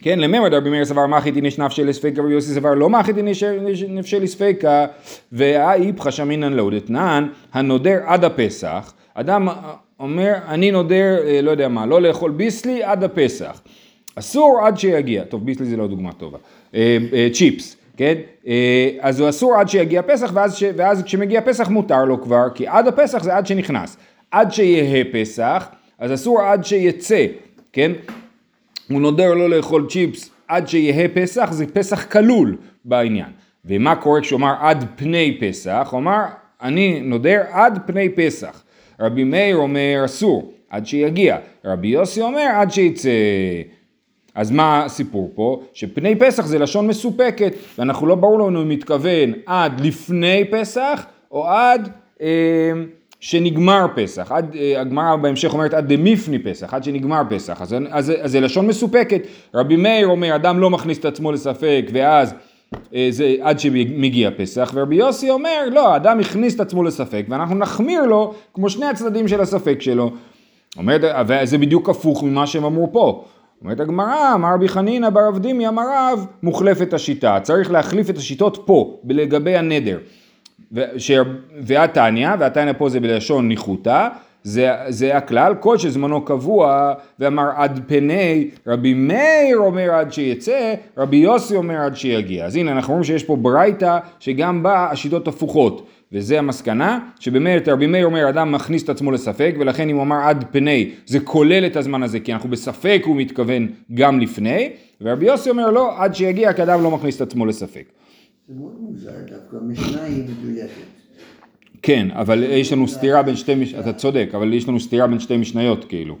כן, 0.00 0.18
לממד 0.18 0.54
רבי 0.54 0.70
מאיר 0.70 0.84
סבר 0.84 1.06
מחית 1.06 1.36
איניש 1.36 1.58
נפשי 1.58 1.84
לספיקה 1.84 2.22
רבי 2.22 2.32
יוסי 2.32 2.54
סבר 2.54 2.74
לא 2.74 2.90
מחית 2.90 3.16
איניש 3.16 3.42
נפשי 3.88 4.20
לספיקה 4.20 4.86
והאיפכא 5.32 6.10
שמינן 6.10 6.52
לאו 6.52 6.70
דתנן 6.70 7.28
הנודר 7.52 7.98
עד 8.06 8.24
הפסח 8.24 8.94
אדם 9.14 9.48
אומר 10.00 10.34
אני 10.48 10.70
נודר 10.70 11.18
אה, 11.26 11.42
לא 11.42 11.50
יודע 11.50 11.68
מה 11.68 11.86
לא 11.86 12.02
לאכול 12.02 12.30
ביסלי 12.30 12.82
עד 12.82 13.04
הפסח. 13.04 13.60
אסור 14.14 14.60
עד 14.66 14.78
שיגיע. 14.78 15.24
טוב 15.24 15.46
ביסלי 15.46 15.66
זה 15.66 15.76
לא 15.76 15.86
דוגמה 15.86 16.12
טובה. 16.12 16.38
אה, 16.74 16.98
אה, 17.12 17.28
צ'יפס 17.32 17.76
כן? 17.96 18.14
אז 19.00 19.20
הוא 19.20 19.28
אסור 19.28 19.56
עד 19.56 19.68
שיגיע 19.68 20.02
פסח 20.02 20.30
ואז, 20.34 20.56
ש... 20.56 20.62
ואז 20.76 21.02
כשמגיע 21.02 21.40
פסח 21.40 21.68
מותר 21.68 22.04
לו 22.04 22.22
כבר 22.22 22.46
כי 22.54 22.66
עד 22.66 22.88
הפסח 22.88 23.22
זה 23.22 23.36
עד 23.36 23.46
שנכנס. 23.46 23.96
עד 24.30 24.52
שיהא 24.52 25.04
פסח 25.12 25.68
אז 25.98 26.14
אסור 26.14 26.42
עד 26.42 26.64
שיצא 26.64 27.26
כן? 27.78 27.92
הוא 28.90 29.00
נודר 29.00 29.34
לא 29.34 29.50
לאכול 29.50 29.86
צ'יפס 29.88 30.30
עד 30.48 30.68
שיהא 30.68 31.08
פסח, 31.14 31.52
זה 31.52 31.66
פסח 31.66 32.04
כלול 32.04 32.56
בעניין. 32.84 33.26
ומה 33.64 33.96
קורה 33.96 34.20
כשהוא 34.20 34.38
אמר 34.38 34.54
עד 34.60 34.84
פני 34.96 35.38
פסח? 35.40 35.88
הוא 35.90 36.00
אמר, 36.00 36.22
אני 36.62 37.00
נודר 37.00 37.42
עד 37.50 37.78
פני 37.86 38.08
פסח. 38.08 38.62
רבי 39.00 39.24
מאיר 39.24 39.56
אומר 39.56 40.02
אסור, 40.04 40.52
עד 40.70 40.86
שיגיע. 40.86 41.38
רבי 41.64 41.88
יוסי 41.88 42.20
אומר 42.20 42.46
עד 42.54 42.70
שיצא. 42.70 43.10
אז 44.34 44.50
מה 44.50 44.84
הסיפור 44.84 45.32
פה? 45.34 45.62
שפני 45.72 46.16
פסח 46.16 46.46
זה 46.46 46.58
לשון 46.58 46.86
מסופקת, 46.86 47.52
ואנחנו 47.78 48.06
לא 48.06 48.14
ברור 48.14 48.38
לנו 48.38 48.62
אם 48.62 48.68
מתכוון 48.68 49.32
עד 49.46 49.80
לפני 49.80 50.44
פסח, 50.50 51.06
או 51.30 51.48
עד... 51.48 51.88
אה, 52.22 52.72
שנגמר 53.20 53.86
פסח, 53.94 54.32
עד, 54.32 54.56
אה, 54.56 54.80
הגמרא 54.80 55.16
בהמשך 55.16 55.52
אומרת 55.52 55.74
עד 55.74 55.92
דמיפני 55.92 56.38
פסח, 56.38 56.74
עד 56.74 56.84
שנגמר 56.84 57.22
פסח, 57.28 57.62
אז, 57.62 57.76
אז, 57.90 58.12
אז 58.20 58.32
זה 58.32 58.40
לשון 58.40 58.66
מסופקת, 58.66 59.22
רבי 59.54 59.76
מאיר 59.76 60.06
אומר 60.06 60.36
אדם 60.36 60.60
לא 60.60 60.70
מכניס 60.70 60.98
את 60.98 61.04
עצמו 61.04 61.32
לספק 61.32 61.84
ואז 61.92 62.34
אה, 62.94 63.08
זה 63.10 63.34
עד 63.40 63.60
שמגיע 63.60 64.30
פסח, 64.36 64.70
ורבי 64.74 64.96
יוסי 64.96 65.30
אומר 65.30 65.68
לא, 65.72 65.96
אדם 65.96 66.20
הכניס 66.20 66.54
את 66.54 66.60
עצמו 66.60 66.82
לספק 66.82 67.26
ואנחנו 67.28 67.54
נחמיר 67.54 68.02
לו 68.02 68.34
כמו 68.54 68.70
שני 68.70 68.86
הצדדים 68.86 69.28
של 69.28 69.40
הספק 69.40 69.76
שלו, 69.80 70.10
אומרת, 70.76 71.00
וזה 71.28 71.58
בדיוק 71.58 71.88
הפוך 71.88 72.22
ממה 72.22 72.46
שהם 72.46 72.64
אמרו 72.64 72.92
פה, 72.92 73.24
אומרת 73.62 73.80
הגמרא, 73.80 74.34
אמר 74.34 74.54
רבי 74.54 74.68
חנינא 74.68 75.10
בר 75.10 75.28
אבדימי 75.28 75.68
אמר 75.68 75.82
רב, 75.94 76.26
מוחלפת 76.42 76.94
השיטה, 76.94 77.38
צריך 77.42 77.70
להחליף 77.70 78.10
את 78.10 78.16
השיטות 78.16 78.62
פה, 78.66 79.00
לגבי 79.08 79.56
הנדר. 79.56 79.98
והתניא, 81.62 82.28
והתניא 82.38 82.72
פה 82.78 82.88
זה 82.88 83.00
בלשון 83.00 83.48
ניחותא, 83.48 84.08
זה, 84.42 84.72
זה 84.88 85.16
הכלל, 85.16 85.54
כל 85.60 85.78
שזמנו 85.78 86.24
קבוע, 86.24 86.92
ואמר 87.18 87.48
עד 87.56 87.80
פני, 87.86 88.50
רבי 88.66 88.94
מאיר 88.94 89.58
אומר 89.58 89.94
עד 89.94 90.12
שיצא, 90.12 90.74
רבי 90.96 91.16
יוסי 91.16 91.56
אומר 91.56 91.76
עד 91.76 91.96
שיגיע. 91.96 92.44
אז 92.44 92.56
הנה 92.56 92.72
אנחנו 92.72 92.92
רואים 92.92 93.04
שיש 93.04 93.24
פה 93.24 93.36
ברייתא 93.36 93.98
שגם 94.20 94.62
בה 94.62 94.90
השיטות 94.90 95.28
הפוכות. 95.28 95.86
וזה 96.12 96.38
המסקנה, 96.38 96.98
שבאמת 97.20 97.68
רבי 97.68 97.86
מאיר 97.86 98.06
אומר 98.06 98.28
אדם 98.28 98.52
מכניס 98.52 98.82
את 98.82 98.88
עצמו 98.88 99.10
לספק, 99.12 99.54
ולכן 99.58 99.88
אם 99.88 99.96
הוא 99.96 100.02
אמר 100.02 100.16
עד 100.16 100.44
פני, 100.50 100.90
זה 101.06 101.20
כולל 101.20 101.66
את 101.66 101.76
הזמן 101.76 102.02
הזה, 102.02 102.20
כי 102.20 102.32
אנחנו 102.32 102.50
בספק 102.50 103.02
הוא 103.04 103.16
מתכוון 103.16 103.68
גם 103.94 104.20
לפני, 104.20 104.70
ורבי 105.00 105.26
יוסי 105.26 105.50
אומר 105.50 105.70
לא, 105.70 106.02
עד 106.02 106.14
שיגיע, 106.14 106.52
כי 106.52 106.62
אדם 106.62 106.82
לא 106.82 106.90
מכניס 106.90 107.16
את 107.16 107.20
עצמו 107.20 107.46
לספק. 107.46 107.97
זה 108.48 108.54
מאוד 108.54 108.76
מוזר, 108.80 109.10
דווקא 109.30 109.56
המשנה 109.56 110.02
היא 110.04 110.24
מדויקת. 110.24 110.70
כן, 111.82 112.08
אבל 112.10 112.42
יש 112.42 112.72
לנו 112.72 112.88
סתירה 112.88 113.22
בין 113.22 113.36
שתי, 113.36 113.54
מש... 113.54 113.74
אתה 113.74 113.92
צודק, 113.92 114.28
אבל 114.34 114.54
יש 114.54 114.68
לנו 114.68 114.80
סתירה 114.80 115.06
בין 115.06 115.20
שתי 115.20 115.36
משניות 115.36 115.84
כאילו. 115.84 116.16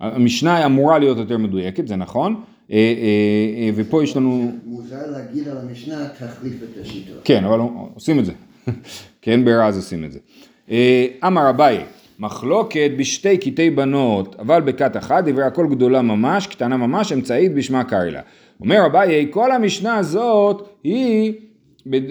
המשנה 0.00 0.66
אמורה 0.66 0.98
להיות 0.98 1.18
יותר 1.18 1.38
מדויקת, 1.38 1.88
זה 1.88 1.96
נכון, 1.96 2.42
אה, 2.70 2.76
אה, 2.76 2.82
אה, 3.62 3.70
ופה 3.74 4.02
יש 4.04 4.16
לנו... 4.16 4.52
מוזר 4.64 5.10
להגיד 5.10 5.48
על 5.48 5.58
המשנה, 5.58 6.08
תחליף 6.08 6.54
את 6.62 6.82
השיטות. 6.82 7.20
כן, 7.24 7.44
אבל 7.44 7.58
עושים 7.94 8.18
את 8.18 8.24
זה. 8.24 8.32
כן, 9.22 9.44
ברז 9.44 9.76
עושים 9.76 10.04
את 10.04 10.12
זה. 10.12 10.18
אמר 11.26 11.50
אביי, 11.50 11.84
מחלוקת 12.18 12.90
בשתי 12.98 13.38
קטעי 13.38 13.70
בנות, 13.70 14.36
אבל 14.38 14.60
בכת 14.60 14.96
אחת, 14.96 15.24
דברי 15.24 15.44
הכל 15.44 15.66
גדולה 15.70 16.02
ממש, 16.02 16.46
קטנה 16.46 16.76
ממש, 16.76 17.12
אמצעית 17.12 17.54
בשמה 17.54 17.84
קרעי 17.84 18.10
לה. 18.10 18.20
אומר 18.60 18.86
אביי, 18.86 19.26
כל 19.30 19.52
המשנה 19.52 19.96
הזאת 19.96 20.68
היא 20.84 21.32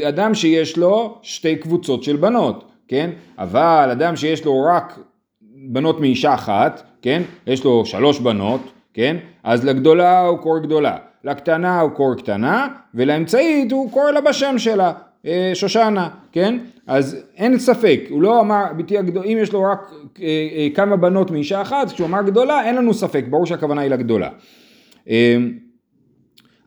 אדם 0.07 0.35
שיש 0.35 0.77
לו 0.77 1.17
שתי 1.21 1.55
קבוצות 1.55 2.03
של 2.03 2.15
בנות, 2.15 2.71
כן? 2.87 3.09
אבל 3.37 3.89
אדם 3.91 4.15
שיש 4.15 4.45
לו 4.45 4.63
רק 4.63 4.99
בנות 5.67 5.99
מאישה 5.99 6.33
אחת, 6.33 6.83
כן? 7.01 7.21
יש 7.47 7.63
לו 7.63 7.85
שלוש 7.85 8.19
בנות, 8.19 8.61
כן? 8.93 9.17
אז 9.43 9.65
לגדולה 9.65 10.19
הוא 10.19 10.37
קורא 10.37 10.59
גדולה, 10.59 10.97
לקטנה 11.23 11.79
הוא 11.79 11.91
קורא 11.91 12.15
קטנה, 12.15 12.67
ולאמצעית 12.93 13.71
הוא 13.71 13.91
קורא 13.91 14.11
לה 14.11 14.21
בשם 14.21 14.55
שלה, 14.57 14.93
אה, 15.25 15.51
שושנה, 15.53 16.09
כן? 16.31 16.59
אז 16.87 17.17
אין 17.37 17.59
ספק, 17.59 17.99
הוא 18.09 18.21
לא 18.21 18.41
אמר, 18.41 18.63
ביתי 18.75 18.97
הגדולה, 18.97 19.25
אם 19.25 19.37
יש 19.41 19.53
לו 19.53 19.63
רק 19.63 19.91
אה, 20.21 20.25
אה, 20.55 20.67
כמה 20.75 20.97
בנות 20.97 21.31
מאישה 21.31 21.61
אחת, 21.61 21.91
כשהוא 21.91 22.07
אמר 22.07 22.21
גדולה, 22.21 22.65
אין 22.65 22.75
לנו 22.75 22.93
ספק, 22.93 23.25
ברור 23.29 23.45
שהכוונה 23.45 23.81
היא 23.81 23.89
לגדולה. 23.89 24.29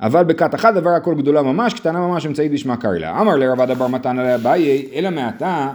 אבל 0.01 0.25
בכת 0.25 0.55
אחת 0.55 0.75
דבר 0.75 0.91
הכל 0.91 1.15
גדולה 1.15 1.43
ממש, 1.43 1.75
קטנה 1.75 1.99
ממש 1.99 2.27
אמצעית 2.27 2.53
בשמה 2.53 2.77
קרעי 2.77 2.99
לה. 2.99 3.21
אמר 3.21 3.37
לרבד 3.37 3.71
אבר 3.71 3.87
מתן 3.87 4.19
עליה 4.19 4.35
אביי, 4.35 4.89
אלא 4.95 5.11
מעתה, 5.11 5.73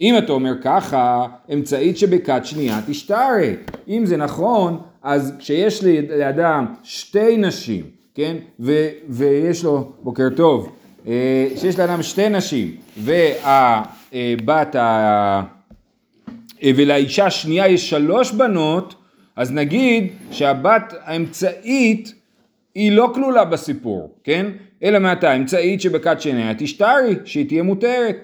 אם 0.00 0.18
אתה 0.18 0.32
אומר 0.32 0.52
ככה, 0.62 1.26
אמצעית 1.52 1.98
שבכת 1.98 2.40
שנייה 2.44 2.80
תשתרי. 2.86 3.56
אם 3.88 4.06
זה 4.06 4.16
נכון, 4.16 4.80
אז 5.02 5.34
כשיש 5.38 5.84
לאדם 6.18 6.66
שתי 6.82 7.36
נשים, 7.36 7.84
כן, 8.14 8.36
ו- 8.60 8.88
ויש 9.08 9.64
לו, 9.64 9.92
בוקר 10.02 10.28
טוב, 10.36 10.76
אה, 11.06 11.48
שיש 11.56 11.78
לאדם 11.78 12.02
שתי 12.02 12.28
נשים, 12.28 12.70
והבת 12.96 14.74
ה... 14.74 15.42
אה, 16.62 16.70
ולאישה 16.76 17.26
השנייה 17.26 17.68
יש 17.68 17.90
שלוש 17.90 18.32
בנות, 18.32 18.94
אז 19.36 19.52
נגיד 19.52 20.12
שהבת 20.30 20.94
האמצעית 21.04 22.17
היא 22.74 22.92
לא 22.92 23.10
כלולה 23.14 23.44
בסיפור, 23.44 24.14
כן? 24.24 24.46
אלא 24.82 24.98
מעתה 24.98 25.32
אמצעית 25.32 25.80
שבכת 25.80 26.20
שניה 26.20 26.54
תשתרי, 26.58 27.16
שהיא 27.24 27.48
תהיה 27.48 27.62
מותרת. 27.62 28.16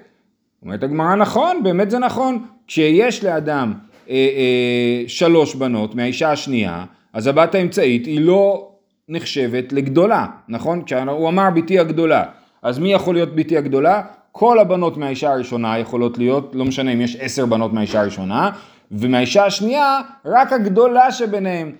אומרת 0.62 0.82
הגמרא 0.82 1.14
נכון, 1.14 1.62
באמת 1.62 1.90
זה 1.90 1.98
נכון. 1.98 2.46
כשיש 2.66 3.24
לאדם 3.24 3.72
אה, 4.10 4.14
אה, 4.14 5.04
שלוש 5.06 5.54
בנות 5.54 5.94
מהאישה 5.94 6.32
השנייה, 6.32 6.84
אז 7.12 7.26
הבת 7.26 7.54
האמצעית 7.54 8.06
היא 8.06 8.20
לא 8.20 8.70
נחשבת 9.08 9.72
לגדולה, 9.72 10.26
נכון? 10.48 10.82
כשהוא 10.84 11.28
אמר 11.28 11.50
בתי 11.54 11.78
הגדולה, 11.78 12.24
אז 12.62 12.78
מי 12.78 12.92
יכול 12.92 13.14
להיות 13.14 13.36
בתי 13.36 13.56
הגדולה? 13.56 14.02
כל 14.32 14.58
הבנות 14.58 14.96
מהאישה 14.96 15.32
הראשונה 15.32 15.78
יכולות 15.78 16.18
להיות, 16.18 16.54
לא 16.54 16.64
משנה 16.64 16.92
אם 16.92 17.00
יש 17.00 17.16
עשר 17.20 17.46
בנות 17.46 17.72
מהאישה 17.72 18.00
הראשונה, 18.00 18.50
ומהאישה 18.90 19.44
השנייה 19.44 20.00
רק 20.24 20.52
הגדולה 20.52 21.12
שביניהם. 21.12 21.72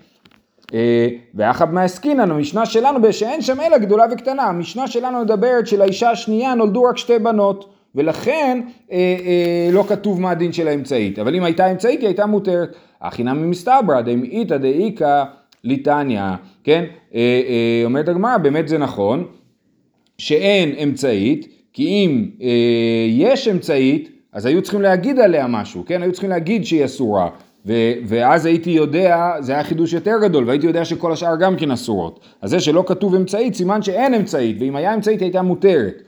אה, 0.73 1.07
ואחב 1.35 1.71
מעסקינן, 1.71 2.31
המשנה 2.31 2.65
שלנו 2.65 3.13
שאין 3.13 3.41
שם 3.41 3.59
אלא 3.61 3.77
גדולה 3.77 4.05
וקטנה, 4.11 4.43
המשנה 4.43 4.87
שלנו 4.87 5.21
מדברת 5.21 5.67
שלאישה 5.67 6.11
השנייה 6.11 6.55
נולדו 6.55 6.83
רק 6.83 6.97
שתי 6.97 7.19
בנות, 7.19 7.73
ולכן 7.95 8.61
אה, 8.91 8.97
אה, 8.97 9.69
לא 9.71 9.83
כתוב 9.87 10.21
מה 10.21 10.31
הדין 10.31 10.53
של 10.53 10.67
האמצעית, 10.67 11.19
אבל 11.19 11.35
אם 11.35 11.43
הייתה 11.43 11.71
אמצעית 11.71 11.99
היא 11.99 12.07
הייתה 12.07 12.25
מותרת. 12.25 12.75
החינם 13.01 13.43
ממסתברא 13.43 14.01
דאמאיתא 14.01 14.57
דאיכא 14.57 15.23
ליטניא, 15.63 16.21
כן? 16.63 16.85
אה, 17.15 17.19
אה, 17.19 17.81
אומרת 17.85 18.07
הגמרא, 18.07 18.37
באמת 18.37 18.67
זה 18.67 18.77
נכון, 18.77 19.27
שאין 20.17 20.71
אמצעית, 20.83 21.47
כי 21.73 21.87
אם 21.87 22.29
אה, 22.41 23.05
יש 23.09 23.47
אמצעית, 23.47 24.09
אז 24.33 24.45
היו 24.45 24.61
צריכים 24.61 24.81
להגיד 24.81 25.19
עליה 25.19 25.47
משהו, 25.47 25.83
כן? 25.85 26.01
היו 26.01 26.11
צריכים 26.11 26.29
להגיד 26.29 26.65
שהיא 26.65 26.85
אסורה. 26.85 27.29
ו- 27.65 27.93
ואז 28.05 28.45
הייתי 28.45 28.69
יודע, 28.69 29.35
זה 29.39 29.53
היה 29.53 29.63
חידוש 29.63 29.93
יותר 29.93 30.15
גדול, 30.21 30.43
והייתי 30.47 30.65
יודע 30.65 30.85
שכל 30.85 31.11
השאר 31.11 31.35
גם 31.35 31.55
כן 31.55 31.71
אסורות. 31.71 32.19
אז 32.41 32.49
זה 32.49 32.59
שלא 32.59 32.83
כתוב 32.87 33.15
אמצעית, 33.15 33.55
סימן 33.55 33.81
שאין 33.81 34.13
אמצעית, 34.13 34.57
ואם 34.59 34.75
היה 34.75 34.93
אמצעית 34.93 35.21
הייתה 35.21 35.41
מותרת. 35.41 36.01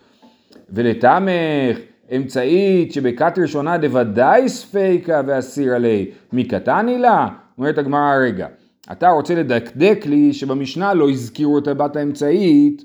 ולתמך 0.69 1.77
אמצעית 2.15 2.93
שבכת 2.93 3.33
ראשונה 3.37 3.77
דוודאי 3.77 4.49
ספיקה 4.49 5.21
ואסיר 5.27 5.73
עלי, 5.73 6.05
היא 6.31 6.97
לה? 6.97 7.27
אומרת 7.57 7.77
הגמרא 7.77 8.15
רגע, 8.21 8.47
אתה 8.91 9.09
רוצה 9.09 9.35
לדקדק 9.35 10.05
לי 10.05 10.33
שבמשנה 10.33 10.93
לא 10.93 11.09
הזכירו 11.09 11.57
את 11.57 11.67
הבת 11.67 11.95
האמצעית, 11.95 12.83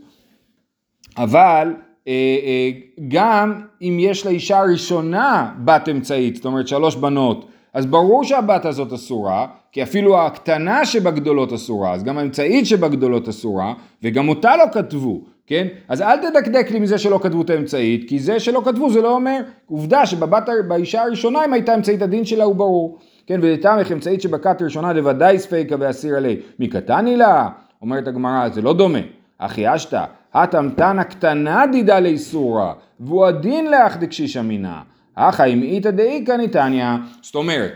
אבל 1.16 1.74
אה, 2.08 2.12
אה, 2.44 2.70
גם 3.08 3.60
אם 3.82 3.96
יש 4.00 4.26
לאישה 4.26 4.58
הראשונה 4.58 5.52
בת 5.64 5.88
אמצעית, 5.88 6.36
זאת 6.36 6.44
אומרת 6.44 6.68
שלוש 6.68 6.96
בנות, 6.96 7.51
אז 7.74 7.86
ברור 7.86 8.24
שהבת 8.24 8.64
הזאת 8.64 8.92
אסורה, 8.92 9.46
כי 9.72 9.82
אפילו 9.82 10.18
הקטנה 10.18 10.84
שבגדולות 10.84 11.52
אסורה, 11.52 11.92
אז 11.92 12.04
גם 12.04 12.18
האמצעית 12.18 12.66
שבגדולות 12.66 13.28
אסורה, 13.28 13.74
וגם 14.02 14.28
אותה 14.28 14.56
לא 14.56 14.64
כתבו, 14.72 15.20
כן? 15.46 15.66
אז 15.88 16.00
אל 16.00 16.16
תדקדק 16.16 16.70
לי 16.70 16.78
מזה 16.78 16.98
שלא 16.98 17.18
כתבו 17.22 17.42
את 17.42 17.50
האמצעית, 17.50 18.08
כי 18.08 18.18
זה 18.18 18.40
שלא 18.40 18.62
כתבו 18.64 18.90
זה 18.90 19.02
לא 19.02 19.14
אומר, 19.14 19.40
עובדה 19.66 20.06
שבבת, 20.06 20.48
באישה 20.68 21.02
הראשונה 21.02 21.44
אם 21.44 21.52
הייתה 21.52 21.74
אמצעית 21.74 22.02
הדין 22.02 22.24
שלה 22.24 22.44
הוא 22.44 22.54
ברור, 22.54 22.98
כן? 23.26 23.40
ולתמך 23.42 23.92
אמצעית 23.92 24.22
שבכת 24.22 24.62
ראשונה 24.62 24.92
לוודאי 24.92 25.38
ספיקה 25.38 25.76
ואסיר 25.78 26.16
עלי, 26.16 26.36
מקטני 26.58 27.16
לה? 27.16 27.48
אומרת 27.82 28.08
הגמרא, 28.08 28.48
זה 28.48 28.62
לא 28.62 28.72
דומה, 28.72 28.98
אחי 29.38 29.74
אשתא, 29.74 30.04
התמתנה 30.34 31.04
קטנה 31.04 31.64
דידה 31.72 32.00
לאיסורה, 32.00 32.72
והוא 33.00 33.26
הדין 33.26 33.70
לאח 33.70 33.96
דקשישא 33.96 34.38
מינה. 34.38 34.80
אחא 35.14 35.46
אם 35.48 35.62
איתא 35.62 35.90
דאיכא 35.90 36.32
ניתניא, 36.32 36.86
זאת 37.22 37.34
אומרת, 37.34 37.72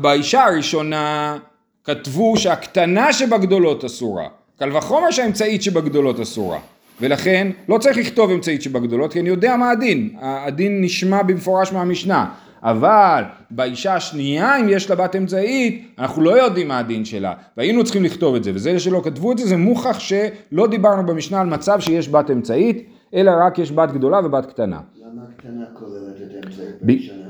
באישה 0.00 0.44
הראשונה 0.44 1.36
כתבו 1.84 2.36
שהקטנה 2.36 3.12
שבגדולות 3.12 3.84
אסורה, 3.84 4.28
קל 4.58 4.76
וחומר 4.76 5.10
שהאמצעית 5.10 5.62
שבגדולות 5.62 6.20
אסורה, 6.20 6.58
ולכן 7.00 7.48
לא 7.68 7.78
צריך 7.78 7.98
לכתוב 7.98 8.30
אמצעית 8.30 8.62
שבגדולות, 8.62 9.12
כי 9.12 9.20
אני 9.20 9.28
יודע 9.28 9.56
מה 9.56 9.70
הדין, 9.70 10.16
הדין 10.20 10.84
נשמע 10.84 11.22
במפורש 11.22 11.72
מהמשנה, 11.72 12.26
אבל 12.62 13.22
באישה 13.50 13.94
השנייה 13.94 14.60
אם 14.60 14.68
יש 14.68 14.90
לה 14.90 14.96
בת 14.96 15.16
אמצעית 15.16 15.94
אנחנו 15.98 16.22
לא 16.22 16.42
יודעים 16.42 16.68
מה 16.68 16.78
הדין 16.78 17.04
שלה. 17.04 17.32
והיינו 17.56 17.84
צריכים 17.84 18.04
לכתוב 18.04 18.34
את 18.34 18.44
זה. 18.44 18.50
וזה 18.54 18.78
שלא 18.78 19.00
כתבו 19.04 19.32
את 19.32 19.38
זה 19.38 19.46
זה 19.46 19.56
מוכח 19.56 19.98
שלא 19.98 20.66
דיברנו 20.66 21.06
במשנה 21.06 21.40
על 21.40 21.46
מצב 21.46 21.80
שיש 21.80 22.08
בת 22.08 22.30
אמצעית 22.30 22.88
אלא 23.14 23.32
רק 23.46 23.58
יש 23.58 23.72
בת 23.72 23.92
גדולה 23.92 24.20
ובת 24.24 24.46
קטנה. 24.46 24.80
למה 24.96 25.22
הקטנה 25.28 25.64
כוללת? 25.78 26.11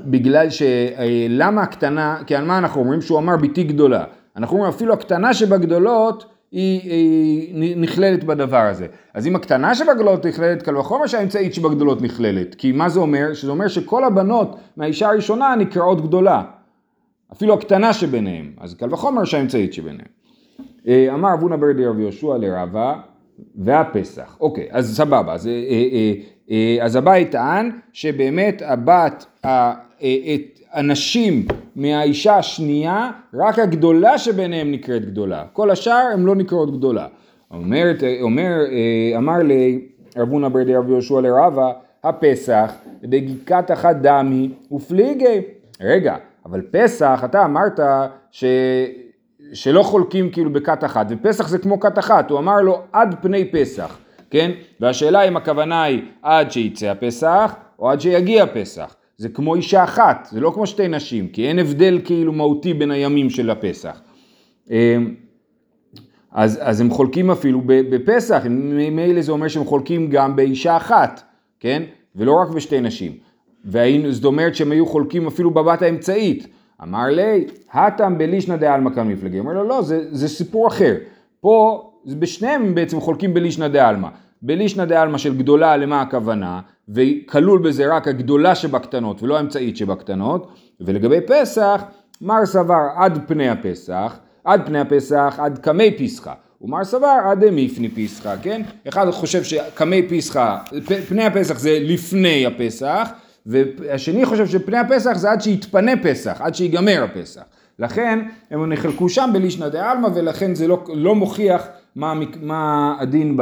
בגלל 0.06 0.50
ש... 0.50 0.62
אה, 0.62 1.26
למה 1.28 1.62
הקטנה, 1.62 2.16
כי 2.26 2.34
על 2.34 2.44
מה 2.44 2.58
אנחנו 2.58 2.80
אומרים? 2.80 3.00
שהוא 3.00 3.18
אמר 3.18 3.36
ביתי 3.36 3.64
גדולה. 3.64 4.04
אנחנו 4.36 4.56
אומרים 4.56 4.72
אפילו 4.72 4.92
הקטנה 4.92 5.34
שבגדולות 5.34 6.26
היא, 6.52 6.80
היא 6.90 7.76
נכללת 7.76 8.24
בדבר 8.24 8.56
הזה. 8.56 8.86
אז 9.14 9.26
אם 9.26 9.36
הקטנה 9.36 9.74
שבגדולות 9.74 10.26
נכללת, 10.26 10.62
קל 10.62 10.76
וחומר 10.76 11.06
שהאמצעית 11.06 11.54
שבגדולות 11.54 12.02
נכללת. 12.02 12.54
כי 12.54 12.72
מה 12.72 12.88
זה 12.88 13.00
אומר? 13.00 13.34
שזה 13.34 13.50
אומר 13.50 13.68
שכל 13.68 14.04
הבנות 14.04 14.56
מהאישה 14.76 15.08
הראשונה 15.08 15.54
נקראות 15.58 16.00
גדולה. 16.00 16.42
אפילו 17.32 17.54
הקטנה 17.54 17.92
שביניהם. 17.92 18.52
אז 18.60 18.74
קל 18.74 18.94
וחומר 18.94 19.24
שהאמצעית 19.24 19.72
שביניהם. 19.72 20.08
אה, 20.88 21.14
אמר 21.14 21.34
אבונה 21.34 21.56
ברדי 21.56 21.86
רבי 21.86 22.02
יהושע 22.02 22.36
לרבה 22.38 22.94
והפסח. 23.56 24.36
אוקיי, 24.40 24.68
אז 24.70 24.96
סבבה. 24.96 25.32
אז, 25.32 25.46
אה, 25.46 25.52
אה, 25.52 25.88
אה, 25.92 26.14
אז 26.82 26.96
הבית 26.96 27.30
טען 27.30 27.70
שבאמת 27.92 28.62
הבת, 28.64 29.26
את 30.00 30.58
הנשים 30.72 31.46
מהאישה 31.76 32.36
השנייה, 32.36 33.10
רק 33.34 33.58
הגדולה 33.58 34.18
שביניהם 34.18 34.72
נקראת 34.72 35.04
גדולה. 35.04 35.44
כל 35.52 35.70
השאר 35.70 36.10
הן 36.12 36.22
לא 36.22 36.34
נקראות 36.34 36.76
גדולה. 36.78 37.06
אומרת, 37.50 38.02
אומר, 38.20 38.50
אמר 39.16 39.38
לרבונה 40.16 40.48
ברדי 40.48 40.74
רבי 40.74 40.90
יהושע 40.90 41.20
לרבה, 41.20 41.72
הפסח 42.04 42.72
דגיקת 43.02 43.70
אחת 43.72 43.96
דמי 43.96 44.50
ופליגי. 44.72 45.40
רגע, 45.80 46.16
אבל 46.46 46.62
פסח, 46.70 47.22
אתה 47.24 47.44
אמרת 47.44 47.80
ש... 48.30 48.44
שלא 49.52 49.82
חולקים 49.82 50.30
כאילו 50.30 50.52
בכת 50.52 50.84
אחת, 50.84 51.06
ופסח 51.10 51.48
זה 51.48 51.58
כמו 51.58 51.80
כת 51.80 51.98
אחת, 51.98 52.30
הוא 52.30 52.38
אמר 52.38 52.60
לו 52.60 52.80
עד 52.92 53.14
פני 53.22 53.44
פסח, 53.44 53.98
כן? 54.32 54.50
והשאלה 54.80 55.28
אם 55.28 55.36
הכוונה 55.36 55.82
היא 55.82 56.02
עד 56.22 56.52
שיצא 56.52 56.86
הפסח, 56.86 57.54
או 57.78 57.90
עד 57.90 58.00
שיגיע 58.00 58.46
פסח. 58.54 58.94
זה 59.16 59.28
כמו 59.28 59.54
אישה 59.54 59.84
אחת, 59.84 60.28
זה 60.30 60.40
לא 60.40 60.50
כמו 60.54 60.66
שתי 60.66 60.88
נשים, 60.88 61.28
כי 61.28 61.48
אין 61.48 61.58
הבדל 61.58 62.00
כאילו 62.04 62.32
מהותי 62.32 62.74
בין 62.74 62.90
הימים 62.90 63.30
של 63.30 63.50
הפסח. 63.50 64.00
אמ, 64.70 65.14
אז, 66.32 66.58
אז 66.62 66.80
הם 66.80 66.90
חולקים 66.90 67.30
אפילו 67.30 67.60
בפסח, 67.66 68.42
ממילא 68.50 69.22
זה 69.22 69.32
אומר 69.32 69.48
שהם 69.48 69.64
חולקים 69.64 70.10
גם 70.10 70.36
באישה 70.36 70.76
אחת, 70.76 71.22
כן? 71.60 71.82
ולא 72.16 72.32
רק 72.42 72.48
בשתי 72.48 72.80
נשים. 72.80 73.12
זאת 74.10 74.24
אומרת 74.24 74.54
שהם 74.54 74.72
היו 74.72 74.86
חולקים 74.86 75.26
אפילו 75.26 75.50
בבת 75.50 75.82
האמצעית. 75.82 76.46
אמר 76.82 77.06
לי, 77.06 77.46
הטם 77.72 78.18
בלישנא 78.18 78.56
דעלמא 78.56 78.90
כאן 78.94 79.08
מפלגי. 79.08 79.38
אומר 79.38 79.52
לו, 79.52 79.64
לא, 79.64 79.82
זה, 79.82 80.04
זה 80.10 80.28
סיפור 80.28 80.68
אחר. 80.68 80.94
פה, 81.40 81.91
בשניהם 82.06 82.74
בעצם 82.74 83.00
חולקים 83.00 83.34
בלישנא 83.34 83.68
דעלמא. 83.68 84.08
בלישנא 84.42 84.84
דעלמא 84.84 85.18
של 85.18 85.36
גדולה 85.38 85.76
למה 85.76 86.02
הכוונה, 86.02 86.60
וכלול 86.88 87.62
בזה 87.62 87.96
רק 87.96 88.08
הגדולה 88.08 88.54
שבקטנות 88.54 89.22
ולא 89.22 89.36
האמצעית 89.36 89.76
שבקטנות, 89.76 90.52
ולגבי 90.80 91.20
פסח, 91.26 91.82
מר 92.20 92.46
סבר 92.46 92.88
עד 92.96 93.18
פני 93.26 93.48
הפסח, 93.48 94.18
עד 94.44 94.66
פני 94.66 94.80
הפסח, 94.80 95.34
עד 95.38 95.58
קמי 95.58 95.90
פסחא. 95.98 96.32
ומר 96.60 96.84
סבר 96.84 97.16
עד 97.30 97.44
דמיפני 97.44 97.88
פיסחא, 97.88 98.34
כן? 98.42 98.62
אחד 98.88 99.10
חושב 99.10 99.42
שקמי 99.44 100.02
פיסחא, 100.08 100.56
פ- 100.86 101.08
פני 101.08 101.24
הפסח 101.24 101.58
זה 101.58 101.78
לפני 101.80 102.46
הפסח, 102.46 103.08
והשני 103.46 104.24
חושב 104.24 104.46
שפני 104.46 104.78
הפסח 104.78 105.16
זה 105.16 105.30
עד 105.30 105.40
שיתפנה 105.40 105.92
פסח, 106.02 106.40
עד 106.40 106.54
שיגמר 106.54 107.04
הפסח. 107.04 107.42
לכן 107.78 108.18
הם 108.50 108.72
נחלקו 108.72 109.08
שם 109.08 109.30
בלישנא 109.32 109.68
דעלמא 109.68 110.08
ולכן 110.14 110.54
זה 110.54 110.68
לא, 110.68 110.84
לא 110.94 111.14
מוכיח 111.14 111.66
מה, 111.96 112.14
מה 112.42 112.94
הדין 113.00 113.36
ב, 113.36 113.40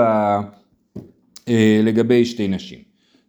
אה, 1.49 1.81
לגבי 1.83 2.25
שתי 2.25 2.49
נשים. 2.49 2.79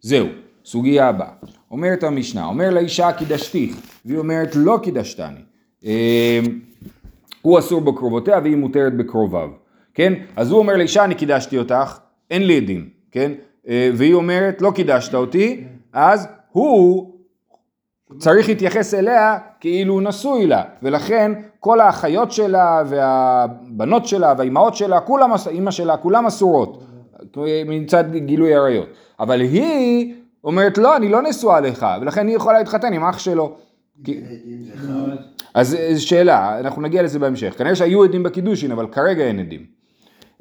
זהו, 0.00 0.26
סוגיה 0.64 1.08
הבאה. 1.08 1.32
אומרת 1.70 2.02
המשנה, 2.02 2.44
אומר 2.44 2.70
לאישה 2.70 3.12
קידשתיך, 3.12 3.76
והיא 4.04 4.18
אומרת 4.18 4.56
לא 4.56 4.78
קידשתני. 4.82 5.40
אה, 5.84 6.40
הוא 7.42 7.58
אסור 7.58 7.80
בקרובותיה 7.80 8.38
והיא 8.42 8.56
מותרת 8.56 8.96
בקרוביו, 8.96 9.48
כן? 9.94 10.12
אז 10.36 10.50
הוא 10.50 10.58
אומר 10.58 10.76
לאישה 10.76 11.04
אני 11.04 11.14
קידשתי 11.14 11.58
אותך, 11.58 11.98
אין 12.30 12.46
לי 12.46 12.56
עדים, 12.56 12.88
כן? 13.10 13.32
אה, 13.68 13.90
והיא 13.94 14.14
אומרת 14.14 14.62
לא 14.62 14.70
קידשת 14.74 15.14
אותי, 15.14 15.64
אז 15.92 16.28
הוא 16.52 17.11
צריך 18.18 18.48
להתייחס 18.48 18.94
אליה 18.94 19.38
כאילו 19.60 19.94
הוא 19.94 20.02
נשוי 20.02 20.46
לה, 20.46 20.62
ולכן 20.82 21.32
כל 21.60 21.80
האחיות 21.80 22.32
שלה 22.32 22.82
והבנות 22.86 24.06
שלה 24.06 24.34
והאימהות 24.38 24.76
שלה, 24.76 25.00
כולם, 25.00 25.30
אימא 25.50 25.70
שלה, 25.70 25.96
כולם 25.96 26.26
אסורות, 26.26 26.82
מצד 27.66 28.04
גילוי 28.16 28.54
עריות. 28.54 28.88
אבל 29.20 29.40
היא 29.40 30.14
אומרת 30.44 30.78
לא, 30.78 30.96
אני 30.96 31.08
לא 31.08 31.22
נשואה 31.22 31.60
לך, 31.60 31.86
ולכן 32.00 32.26
היא 32.26 32.36
יכולה 32.36 32.58
להתחתן 32.58 32.92
עם 32.92 33.04
אח 33.04 33.18
שלו. 33.18 33.56
אז 35.54 35.76
שאלה, 35.98 36.60
אנחנו 36.60 36.82
נגיע 36.82 37.02
לזה 37.02 37.18
בהמשך. 37.18 37.54
כנראה 37.58 37.76
שהיו 37.76 38.04
עדים 38.04 38.22
בקידושין, 38.22 38.72
אבל 38.72 38.86
כרגע 38.86 39.24
אין 39.24 39.38
עדים. 39.38 39.66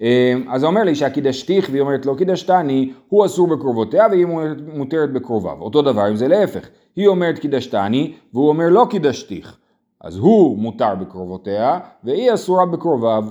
אה, 0.01 0.33
אז 0.49 0.63
אומר 0.63 0.83
לאישה 0.83 1.09
קידשתיך, 1.09 1.69
והיא 1.71 1.81
אומרת 1.81 2.05
לא 2.05 2.15
קידשתני, 2.17 2.91
הוא 3.09 3.25
אסור 3.25 3.47
בקרובותיה 3.47 4.07
והיא 4.11 4.27
מותרת 4.73 5.13
בקרוביו. 5.13 5.57
אותו 5.61 5.81
דבר 5.81 6.09
אם 6.09 6.15
זה 6.15 6.27
להפך. 6.27 6.67
היא 6.95 7.07
אומרת 7.07 7.39
קידשתני, 7.39 8.13
והוא 8.33 8.49
אומר 8.49 8.69
לא 8.69 8.85
קידשתיך. 8.89 9.57
אז 10.01 10.17
הוא 10.17 10.57
מותר 10.57 10.95
בקרובותיה, 10.95 11.79
והיא 12.03 12.33
אסורה 12.33 12.65
בקרוביו. 12.65 13.25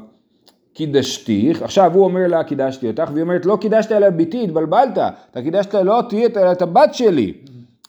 קידשתיך, 0.72 1.62
עכשיו 1.62 1.94
הוא 1.94 2.04
אומר 2.04 2.26
לה 2.26 2.44
קידשתי 2.44 2.88
אותך, 2.88 3.10
והיא 3.12 3.22
אומרת 3.22 3.46
לא 3.46 3.58
קידשת 3.60 3.92
אלא 3.92 4.10
ביתי, 4.10 4.44
התבלבלת, 4.44 4.98
אתה 5.30 5.42
קידשת 5.42 5.74
לא 5.74 5.96
אותי 5.96 6.26
אלא 6.36 6.52
את 6.52 6.62
הבת 6.62 6.94
שלי. 6.94 7.32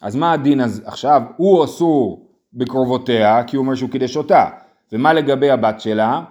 אז 0.02 0.16
מה 0.16 0.32
הדין 0.32 0.62
אז 0.62 0.82
עכשיו? 0.86 1.22
הוא 1.38 1.64
אסור 1.64 2.26
בקרובותיה, 2.54 3.44
כי 3.44 3.56
הוא 3.56 3.64
אומר 3.64 3.76
שהוא 3.76 3.90
קידש 3.90 4.18
אותה. 4.18 4.46
ומה 4.94 5.14
לגבי 5.14 5.50
הבת 5.50 5.82
שלה? 5.82 6.22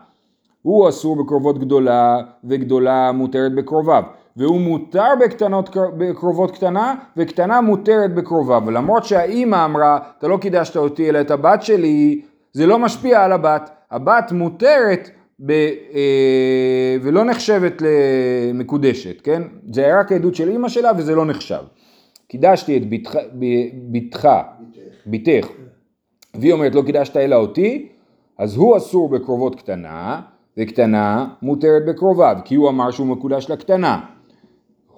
הוא 0.63 0.89
אסור 0.89 1.25
בקרובות 1.25 1.59
גדולה, 1.59 2.21
וגדולה 2.45 3.13
מותרת 3.13 3.55
בקרוביו. 3.55 4.03
והוא 4.41 4.61
מותר 4.61 5.09
בקטנות, 5.21 5.77
בקרובות 5.99 6.51
קטנה, 6.51 6.95
וקטנה 7.17 7.61
מותרת 7.61 8.15
בקרוביו. 8.15 8.63
ולמרות 8.67 9.05
שהאימא 9.05 9.65
אמרה, 9.65 9.99
אתה 10.19 10.29
לא 10.29 10.37
קידשת 10.37 10.77
אותי 10.77 11.09
אלא 11.09 11.21
את 11.21 11.31
הבת 11.31 11.63
שלי, 11.63 12.21
זה 12.53 12.67
לא 12.67 12.79
משפיע 12.79 13.25
על 13.25 13.33
הבת. 13.33 13.71
הבת 13.91 14.33
מותרת 14.33 15.11
ב, 15.47 15.51
אה, 15.51 16.97
ולא 17.03 17.25
נחשבת 17.25 17.83
למקודשת, 17.83 19.21
כן? 19.21 19.43
זה 19.73 19.99
רק 20.01 20.13
עדות 20.13 20.35
של 20.35 20.49
אימא 20.49 20.69
שלה 20.69 20.91
וזה 20.99 21.15
לא 21.15 21.27
נחשב. 21.27 21.63
קידשתי 22.29 22.77
את 22.77 22.91
בתך, 22.91 23.17
בתך, 23.93 24.29
בתך, 25.07 25.49
והיא 26.35 26.53
אומרת 26.53 26.75
לא 26.75 26.83
קידשת 26.83 27.17
אלא 27.17 27.37
אותי, 27.37 27.89
אז 28.39 28.57
הוא 28.57 28.77
אסור 28.77 29.09
בקרובות 29.09 29.57
קטנה, 29.57 30.21
וקטנה 30.59 31.27
מותרת 31.43 31.83
בקרוביו, 31.89 32.37
כי 32.45 32.55
הוא 32.55 32.69
אמר 32.69 32.91
שהוא 32.91 33.07
מקודש 33.07 33.51
לקטנה. 33.51 34.01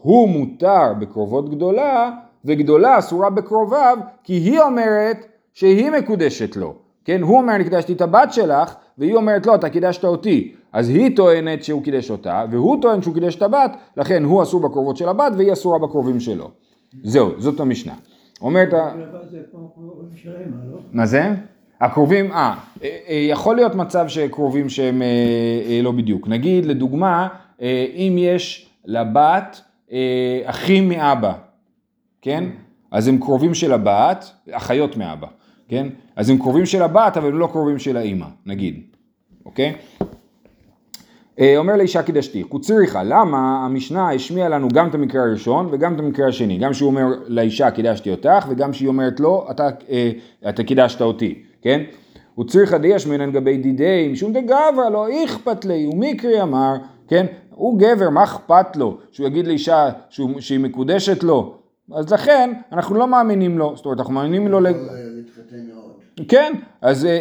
הוא 0.03 0.29
מותר 0.29 0.93
בקרובות 1.01 1.51
גדולה, 1.51 2.11
וגדולה 2.45 2.99
אסורה 2.99 3.31
בקרוביו, 3.31 3.97
כי 4.25 4.33
היא 4.33 4.61
אומרת 4.61 5.17
שהיא 5.55 5.91
מקודשת 5.91 6.57
לו. 6.57 6.75
כן, 7.05 7.23
הוא 7.23 7.39
אומר 7.39 7.55
אני 7.55 7.65
קידשתי 7.65 7.93
את 7.93 8.01
הבת 8.01 8.33
שלך, 8.33 8.75
והיא 8.99 9.15
אומרת 9.15 9.47
לא, 9.47 9.55
אתה 9.55 9.69
קידשת 9.71 10.05
אותי. 10.05 10.53
אז 10.73 10.89
היא 10.89 11.17
טוענת 11.17 11.65
שהוא 11.65 11.83
קידש 11.83 12.11
אותה, 12.11 12.45
והוא 12.51 12.83
טוען 12.83 13.03
שהוא 13.03 13.15
קידש 13.15 13.37
את 13.37 13.43
הבת, 13.43 13.77
לכן 13.97 14.25
הוא 14.25 14.43
אסור 14.43 14.61
בקרובות 14.61 14.97
של 14.97 15.09
הבת, 15.09 15.33
והיא 15.37 15.53
אסורה 15.53 15.79
בקרובים 15.79 16.21
שלו. 16.21 16.51
זהו, 17.03 17.31
זאת 17.39 17.61
המשנה. 17.61 17.93
אומרת, 18.41 18.73
ה- 18.73 18.93
לא? 20.73 20.79
מה 20.93 21.07
זה? 21.07 21.31
הקרובים, 21.81 22.33
אה, 22.33 22.55
אה, 22.83 22.99
אה, 23.09 23.15
יכול 23.15 23.57
להיות 23.57 23.75
מצב 23.75 24.09
שקרובים 24.09 24.69
שהם 24.69 25.03
אה, 25.03 25.81
לא 25.83 25.93
בדיוק. 25.93 26.29
נגיד, 26.29 26.65
לדוגמה, 26.67 27.29
אם 27.95 28.17
יש 28.19 28.71
לבת 28.85 29.61
אה, 29.93 30.41
אחים 30.45 30.89
מאבא, 30.89 31.33
כן? 32.23 32.45
אז 32.91 33.09
הם 33.09 33.19
קרובים 33.19 33.55
של 33.55 33.73
הבת, 33.73 34.31
אחיות 34.51 34.97
מאבא, 34.97 35.27
כן? 35.69 35.89
אז 36.17 36.31
הם 36.31 36.39
קרובים 36.39 36.67
של 36.67 36.83
הבת, 36.83 37.17
אבל 37.17 37.29
הם 37.29 37.39
לא 37.39 37.47
קרובים 37.47 37.79
של 37.79 37.97
האימא, 37.97 38.27
נגיד, 38.47 38.81
אוקיי? 39.45 39.75
אה, 41.39 41.57
אומר 41.57 41.77
לאישה 41.77 42.03
קידשתי, 42.03 42.43
קוצריך, 42.43 42.99
למה 43.05 43.67
המשנה 43.67 44.11
השמיעה 44.11 44.49
לנו 44.49 44.69
גם 44.69 44.89
את 44.89 44.95
המקרה 44.95 45.23
הראשון 45.23 45.69
וגם 45.73 45.95
את 45.95 45.99
המקרה 45.99 46.29
השני, 46.29 46.59
גם 46.59 46.75
שהוא 46.75 46.91
אומר 46.91 47.07
לאישה 47.27 47.71
קידשתי 47.71 48.11
אותך 48.11 48.47
וגם 48.49 48.73
שהיא 48.73 48.89
אומרת 48.89 49.21
לו 49.21 49.47
אתה, 49.51 49.69
אה, 49.91 50.11
אתה 50.49 50.65
קידשת 50.65 51.03
אותי, 51.03 51.43
כן? 51.63 51.83
וצריכה 52.41 52.79
דישמינן 52.79 53.33
גבי 53.33 53.57
דידי 53.57 54.09
משום 54.13 54.33
דגברא 54.33 54.89
לא 54.93 55.07
אכפת 55.25 55.65
לי 55.65 55.87
ומקרי 55.87 56.43
אמר, 56.43 56.75
כן? 57.09 57.27
הוא 57.55 57.79
גבר 57.79 58.11
מה 58.11 58.25
אכפת 58.25 58.77
לו? 58.77 58.99
שהוא 59.11 59.27
יגיד 59.27 59.47
לאישה 59.47 59.91
שהוא, 60.09 60.41
שהיא 60.41 60.61
מקודשת 60.61 61.23
לו? 61.23 61.55
אז 61.95 62.13
לכן 62.13 62.53
אנחנו 62.73 62.95
לא 62.95 63.07
מאמינים 63.07 63.59
לו, 63.59 63.73
זאת 63.77 63.85
אומרת 63.85 63.99
אנחנו 63.99 64.15
מאמינים 64.15 64.49
לו, 64.49 64.61
לג... 64.61 64.77
עוד. 65.83 65.93
כן, 66.29 66.53
אז 66.81 67.05
אה, 67.05 67.11
אה, 67.11 67.17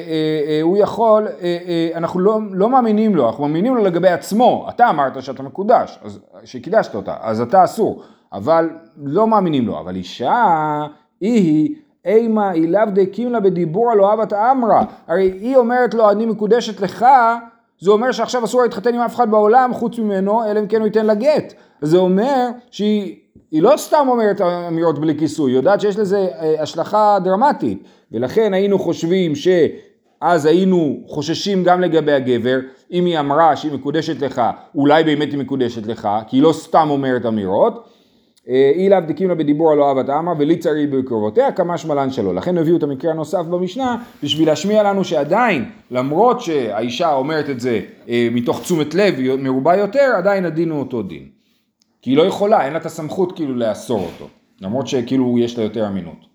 אה, 0.47 0.59
הוא 0.61 0.77
יכול, 0.77 1.27
אה, 1.27 1.57
אה, 1.67 1.89
אנחנו 1.95 2.19
לא, 2.19 2.39
לא 2.51 2.69
מאמינים 2.69 3.15
לו, 3.15 3.27
אנחנו 3.27 3.47
מאמינים 3.47 3.75
לו 3.75 3.83
לגבי 3.83 4.09
עצמו, 4.09 4.65
אתה 4.69 4.89
אמרת 4.89 5.23
שאתה 5.23 5.43
מקודש, 5.43 5.99
אז, 6.03 6.19
שקידשת 6.43 6.95
אותה, 6.95 7.15
אז 7.21 7.41
אתה 7.41 7.63
אסור, 7.63 8.03
אבל 8.33 8.69
לא 8.97 9.27
מאמינים 9.27 9.67
לו, 9.67 9.79
אבל 9.79 9.95
אישה 9.95 10.85
היא 11.21 11.75
אימה 12.05 12.49
היא 12.49 12.69
לאו 12.69 12.85
דקים 12.93 13.31
לה 13.31 13.39
בדיבור 13.39 13.91
הלא 13.91 14.13
אבת 14.13 14.33
אמרה, 14.33 14.83
הרי 15.07 15.31
היא 15.41 15.57
אומרת 15.57 15.93
לו 15.93 16.11
אני 16.11 16.25
מקודשת 16.25 16.81
לך, 16.81 17.05
זה 17.81 17.91
אומר 17.91 18.11
שעכשיו 18.11 18.45
אסור 18.45 18.61
להתחתן 18.61 18.95
עם 18.95 19.01
אף 19.01 19.15
אחד 19.15 19.31
בעולם 19.31 19.73
חוץ 19.73 19.99
ממנו, 19.99 20.43
אלא 20.45 20.59
אם 20.59 20.67
כן 20.67 20.77
הוא 20.77 20.85
ייתן 20.85 21.05
לה 21.05 21.13
גט, 21.13 21.53
זה 21.81 21.97
אומר 21.97 22.47
שהיא 22.71 23.15
היא 23.51 23.61
לא 23.61 23.73
סתם 23.77 24.05
אומרת 24.09 24.41
אמירות 24.41 24.99
בלי 24.99 25.19
כיסוי, 25.19 25.51
היא 25.51 25.57
יודעת 25.57 25.81
שיש 25.81 25.97
לזה 25.97 26.17
אה, 26.17 26.61
השלכה 26.61 27.17
דרמטית, 27.23 27.83
ולכן 28.11 28.53
היינו 28.53 28.79
חושבים 28.79 29.33
שאז 29.35 30.45
היינו 30.45 30.97
חוששים 31.07 31.63
גם 31.63 31.81
לגבי 31.81 32.11
הגבר, 32.11 32.59
אם 32.91 33.05
היא 33.05 33.19
אמרה 33.19 33.55
שהיא 33.55 33.71
מקודשת 33.71 34.21
לך, 34.21 34.41
אולי 34.75 35.03
באמת 35.03 35.31
היא 35.31 35.39
מקודשת 35.39 35.85
לך, 35.85 36.09
כי 36.27 36.37
היא 36.37 36.43
לא 36.43 36.53
סתם 36.53 36.87
אומרת 36.89 37.25
אמירות, 37.25 37.87
אי 38.47 38.89
לאו 38.89 38.99
דקים 39.07 39.29
לה 39.29 39.35
בדיבור 39.35 39.71
הלא 39.71 39.89
אהבת 39.89 40.09
אמר 40.09 40.31
ולי 40.37 40.57
צרי 40.57 40.87
בקרובותיה 40.87 41.51
כמה 41.51 41.77
שמלן 41.77 42.11
שלו. 42.11 42.33
לכן 42.33 42.57
הביאו 42.57 42.77
את 42.77 42.83
המקרה 42.83 43.11
הנוסף 43.11 43.45
במשנה 43.45 43.97
בשביל 44.23 44.47
להשמיע 44.47 44.83
לנו 44.83 45.03
שעדיין 45.03 45.65
למרות 45.91 46.41
שהאישה 46.41 47.13
אומרת 47.13 47.49
את 47.49 47.59
זה 47.59 47.81
אה, 48.09 48.27
מתוך 48.31 48.61
תשומת 48.61 48.93
לב 48.93 49.35
מרובה 49.37 49.75
יותר 49.75 50.11
עדיין 50.17 50.45
הדין 50.45 50.69
הוא 50.69 50.79
אותו 50.79 51.01
דין. 51.01 51.25
כי 52.01 52.09
היא 52.09 52.17
לא 52.17 52.23
יכולה, 52.23 52.65
אין 52.65 52.73
לה 52.73 52.79
את 52.79 52.85
הסמכות 52.85 53.35
כאילו 53.35 53.55
לאסור 53.55 53.99
אותו, 53.99 54.27
למרות 54.61 54.87
שכאילו 54.87 55.39
יש 55.39 55.57
לה 55.57 55.63
יותר 55.63 55.87
אמינות. 55.87 56.25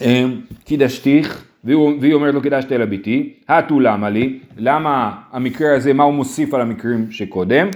אמ, 0.00 0.40
קידשתיך, 0.64 1.44
והיא 1.64 2.14
אומרת 2.14 2.34
לו 2.34 2.42
קידשת 2.42 2.72
אלא 2.72 2.84
ביתי, 2.84 3.34
התו 3.48 3.80
למה 3.80 4.10
לי, 4.10 4.38
למה 4.56 5.12
המקרה 5.32 5.76
הזה, 5.76 5.92
מה 5.92 6.04
הוא 6.04 6.14
מוסיף 6.14 6.54
על 6.54 6.60
המקרים 6.60 7.10
שקודם, 7.10 7.68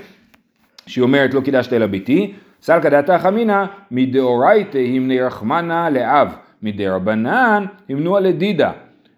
שהיא 0.87 1.03
אומרת 1.03 1.35
לא 1.35 1.41
קידשת 1.41 1.73
אלא 1.73 1.87
ביתי, 1.87 2.33
סלקא 2.63 2.89
דעתך 2.89 3.27
אמינא 3.29 3.65
מדאורייתא 3.91 4.79
המני 4.79 5.21
רחמנא 5.21 5.89
לאב, 5.89 6.29
מדרבנן 6.63 7.65
המנוה 7.89 8.21
לדידה. 8.21 8.71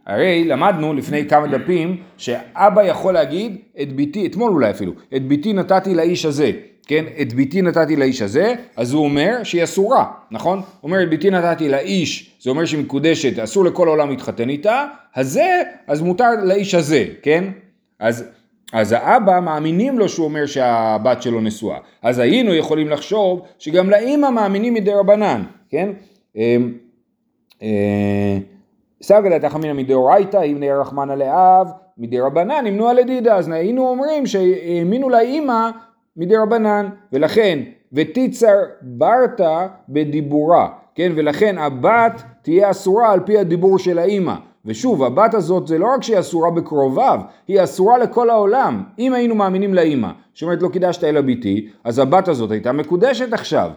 הרי 0.07 0.44
למדנו 0.44 0.94
לפני 0.94 1.28
כמה 1.28 1.46
דפים 1.46 1.96
שאבא 2.16 2.83
יכול 2.83 3.14
להגיד 3.14 3.57
את 3.83 3.92
ביתי, 3.92 4.26
אתמול 4.26 4.52
אולי 4.52 4.70
אפילו, 4.70 4.92
את 5.16 5.28
ביתי 5.28 5.52
נתתי 5.52 5.94
לאיש 5.94 6.24
הזה, 6.24 6.50
כן? 6.87 7.04
את 7.20 7.33
ביתי 7.33 7.62
נתתי 7.62 7.96
לאיש 7.96 8.22
הזה, 8.22 8.54
אז 8.76 8.92
הוא 8.92 9.04
אומר 9.04 9.42
שהיא 9.42 9.64
אסורה, 9.64 10.04
נכון? 10.31 10.59
הוא 10.59 10.64
אומר 10.83 11.02
את 11.02 11.11
ביתי 11.11 11.31
נתתי 11.31 11.68
לאיש, 11.68 12.37
זה 12.40 12.50
אומר 12.50 12.64
שהיא 12.64 12.81
מקודשת, 12.81 13.38
אסור 13.38 13.64
לכל 13.64 13.88
העולם 13.88 14.11
להתחתן 14.11 14.48
איתה, 14.48 14.87
הזה, 15.14 15.62
אז 15.87 16.00
מותר 16.02 16.31
לאיש 16.44 16.74
הזה, 16.74 17.04
כן? 17.22 17.44
אז, 17.98 18.24
אז 18.72 18.92
האבא 18.92 19.40
מאמינים 19.40 19.98
לו 19.98 20.09
שהוא 20.09 20.24
אומר 20.24 20.46
שהבת 20.46 21.22
שלו 21.22 21.40
נשואה, 21.40 21.78
אז 22.02 22.18
היינו 22.18 22.54
יכולים 22.54 22.88
לחשוב 22.88 23.42
שגם 23.59 23.90
לאימא 23.90 24.31
מאמינים 24.31 24.74
מדי 24.74 24.92
רבנן, 24.92 25.42
כן? 25.68 25.90
אמ, 26.37 26.72
אה, 27.62 28.38
סגא 29.02 29.38
דתך 29.38 29.54
אמינא 29.57 29.72
מדאורייתא, 29.72 30.42
אם 30.44 30.59
נהיה 30.59 30.81
רחמנא 30.81 31.12
לאב, 31.12 31.68
מדי 31.98 32.20
רבנן 32.20 32.64
נמנוע 32.64 32.92
לדידה, 32.92 33.37
אז 33.37 33.48
היינו 33.48 33.88
אומרים 33.88 34.26
שהאמינו 34.26 35.09
לאימא 35.09 35.70
מדי 36.16 36.37
רבנן, 36.37 36.88
ולכן 37.12 37.59
ותיצר 37.92 38.57
ברתא 38.83 39.66
בדיבורה, 39.88 40.68
כן, 40.94 41.12
ולכן 41.16 41.59
הבת 41.59 42.22
תהיה 42.42 42.70
אסורה 42.70 43.12
על 43.12 43.20
פי 43.20 43.38
הדיבור 43.38 43.78
של 43.78 43.98
האימא. 43.98 44.35
ושוב, 44.64 45.04
הבת 45.04 45.34
הזאת 45.34 45.66
זה 45.66 45.78
לא 45.78 45.86
רק 45.94 46.02
שהיא 46.02 46.18
אסורה 46.18 46.50
בקרוביו, 46.50 47.20
היא 47.48 47.64
אסורה 47.64 47.98
לכל 47.98 48.30
העולם. 48.30 48.82
אם 48.98 49.12
היינו 49.14 49.34
מאמינים 49.34 49.74
לאימא, 49.74 50.08
שאומרת 50.34 50.62
לא 50.62 50.68
קידשת 50.68 51.04
אלא 51.04 51.20
ביתי, 51.20 51.68
אז 51.84 51.98
הבת 51.98 52.28
הזאת 52.28 52.50
הייתה 52.50 52.72
מקודשת 52.72 53.32
עכשיו. 53.32 53.70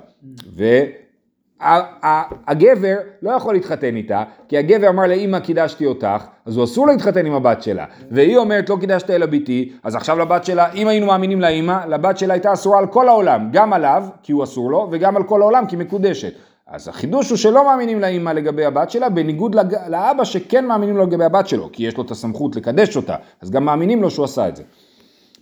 והגבר 1.62 2.96
לא 3.22 3.32
יכול 3.32 3.54
להתחתן 3.54 3.96
איתה, 3.96 4.24
כי 4.48 4.58
הגבר 4.58 4.90
אמר 4.90 5.08
לאימא 5.08 5.40
קידשתי 5.40 5.86
אותך, 5.86 6.24
אז 6.46 6.56
הוא 6.56 6.64
אסור 6.64 6.88
להתחתן 6.88 7.26
עם 7.26 7.34
הבת 7.34 7.64
שלה. 7.64 7.86
והיא 8.12 8.38
אומרת 8.38 8.70
לא 8.70 8.78
קידשת 8.80 9.10
אלא 9.10 9.26
ביתי, 9.26 9.74
אז 9.84 9.96
עכשיו 9.96 10.20
לבת 10.20 10.46
שלה, 10.46 10.72
אם 10.74 10.88
היינו 10.88 11.08
מאמינים 11.08 11.42
לאימא, 11.42 11.80
לבת 11.88 12.18
שלה 12.18 12.34
הייתה 12.34 12.54
אסורה 12.54 12.80
על 12.80 12.88
כל 12.88 13.08
העולם, 13.08 13.50
גם 13.52 13.74
עליו, 13.74 14.04
כי 14.24 14.32
הוא 14.32 14.44
אסור 14.44 14.72
לו, 14.72 14.88
וגם 14.92 15.18
על 15.18 15.24
כל 15.24 15.42
העולם, 15.42 15.66
כי 15.66 15.76
מקודשת. 15.76 16.34
אז 16.72 16.88
החידוש 16.88 17.30
הוא 17.30 17.38
שלא 17.38 17.66
מאמינים 17.66 18.00
לאימא 18.00 18.30
לגבי 18.30 18.66
הבת 18.66 18.92
שלה, 18.92 19.10
בניגוד 19.10 19.56
לג... 19.56 19.76
לאבא 19.90 20.24
שכן 20.24 20.66
מאמינים 20.66 20.98
לו 20.98 21.06
לגבי 21.06 21.24
הבת 21.24 21.48
שלו, 21.48 21.70
כי 21.74 21.84
יש 21.84 21.98
לו 21.98 22.04
את 22.04 22.12
הסמכות 22.12 22.56
לקדש 22.56 22.98
אותה, 22.98 23.16
אז 23.42 23.52
גם 23.52 23.66
מאמינים 23.66 24.02
לו 24.02 24.12
שהוא 24.12 24.26
עשה 24.26 24.50
את 24.50 24.56
זה. 24.56 24.64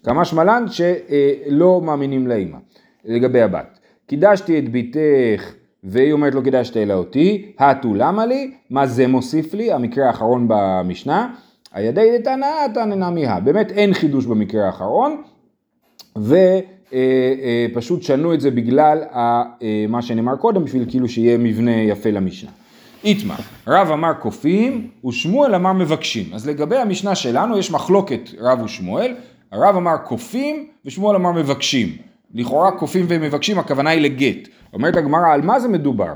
כמה 0.03 0.25
שמלן 0.25 0.65
שלא 0.67 1.81
מאמינים 1.81 2.27
לאימא 2.27 2.57
לגבי 3.05 3.41
הבת. 3.41 3.79
קידשתי 4.07 4.59
את 4.59 4.69
ביתך 4.69 5.53
והיא 5.83 6.13
אומרת 6.13 6.35
לא 6.35 6.41
קידשת 6.41 6.77
אלא 6.77 6.93
אותי, 6.93 7.51
הטו 7.59 7.93
למה 7.93 8.25
לי, 8.25 8.51
מה 8.69 8.87
זה 8.87 9.07
מוסיף 9.07 9.53
לי, 9.53 9.71
המקרה 9.71 10.07
האחרון 10.07 10.45
במשנה, 10.49 11.33
הידי 11.73 12.17
דתנא 12.17 12.67
תנא 12.73 13.09
מיה, 13.09 13.39
באמת 13.39 13.71
אין 13.71 13.93
חידוש 13.93 14.25
במקרה 14.25 14.65
האחרון, 14.65 15.21
ו... 16.17 16.35
אה, 16.93 16.99
אה, 17.43 17.65
פשוט 17.73 18.03
שנו 18.03 18.33
את 18.33 18.41
זה 18.41 18.51
בגלל 18.51 19.03
אה, 19.13 19.43
מה 19.89 20.01
שנאמר 20.01 20.35
קודם, 20.35 20.65
בשביל 20.65 20.85
כאילו 20.89 21.09
שיהיה 21.09 21.37
מבנה 21.37 21.81
יפה 21.81 22.09
למשנה. 22.09 22.49
איתמר, 23.03 23.35
רב 23.67 23.91
אמר 23.91 24.13
קופים 24.13 24.87
ושמואל 25.05 25.55
אמר 25.55 25.73
מבקשים. 25.73 26.33
אז 26.33 26.47
לגבי 26.47 26.77
המשנה 26.77 27.15
שלנו 27.15 27.57
יש 27.57 27.71
מחלוקת 27.71 28.29
רב 28.39 28.61
ושמואל, 28.61 29.15
הרב 29.51 29.75
אמר 29.75 29.97
קופים 29.97 30.67
ושמואל 30.85 31.15
אמר 31.15 31.31
מבקשים. 31.31 31.87
לכאורה 32.33 32.71
קופים 32.71 33.05
ומבקשים 33.09 33.59
הכוונה 33.59 33.89
היא 33.89 34.01
לגט. 34.01 34.47
אומרת 34.73 34.97
הגמרא 34.97 35.33
על 35.33 35.41
מה 35.41 35.59
זה 35.59 35.67
מדובר? 35.67 36.13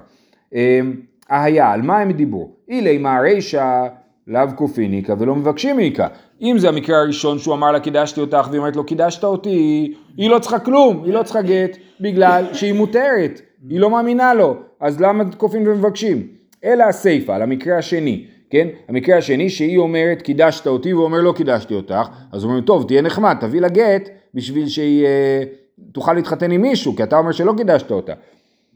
אהיה, 1.32 1.72
על 1.72 1.82
מה 1.82 2.00
הם 2.00 2.12
דיברו? 2.12 2.52
אילי 2.70 2.98
מה 2.98 3.20
רישא 3.20 3.88
לאו 4.28 4.48
קופיניקה 4.56 5.14
ולא 5.20 5.36
מבקשים 5.36 5.78
מיקה. 5.78 6.08
אם 6.42 6.56
זה 6.60 6.70
המקרה 6.70 6.98
הראשון 6.98 7.40
שהוא 7.40 7.56
אמר 7.56 7.72
לה 7.72 7.80
קידשתי 7.80 8.22
אותך 8.22 8.48
והיא 8.50 8.60
אומרת 8.60 8.76
לו 8.76 8.84
קידשת 8.84 9.24
אותי, 9.24 9.94
היא 10.18 10.30
לא 10.30 10.40
צריכה 10.40 10.60
כלום, 10.60 11.04
היא 11.06 11.14
לא 11.14 11.24
צריכה 11.24 11.42
גט 11.42 11.78
בגלל 12.02 12.46
שהיא 12.54 12.74
מותרת, 12.74 13.42
היא 13.70 13.80
לא 13.80 13.90
מאמינה 13.90 14.34
לו, 14.34 14.56
אז 14.80 15.02
למה 15.02 15.24
כופין 15.38 15.68
ומבקשים? 15.68 16.28
אלא 16.64 16.84
הסיפא, 16.84 17.32
על 17.32 17.42
המקרה 17.42 17.78
השני, 17.78 18.26
כן? 18.50 18.68
המקרה 18.90 19.18
השני 19.18 19.50
שהיא 19.50 19.78
אומרת 19.78 20.22
קידשת 20.22 20.68
אותי 20.68 20.94
והוא 20.94 21.06
אומר 21.06 21.22
לא 21.22 21.34
קידשתי 21.38 21.74
אותך, 21.74 22.08
אז 22.32 22.44
אומרים 22.44 22.64
טוב 22.64 22.88
תהיה 22.88 23.02
נחמד 23.02 23.38
תביא 23.40 23.62
לה 23.62 23.70
גט 23.70 24.10
בשביל 24.34 24.68
שהיא 24.68 25.06
אה, 25.06 25.44
תוכל 25.92 26.14
להתחתן 26.14 26.52
עם 26.52 26.62
מישהו 26.62 26.96
כי 26.96 27.04
אתה 27.04 27.18
אומר 27.18 27.32
שלא 27.32 27.54
קידשת 27.58 27.92
אותה. 27.92 28.14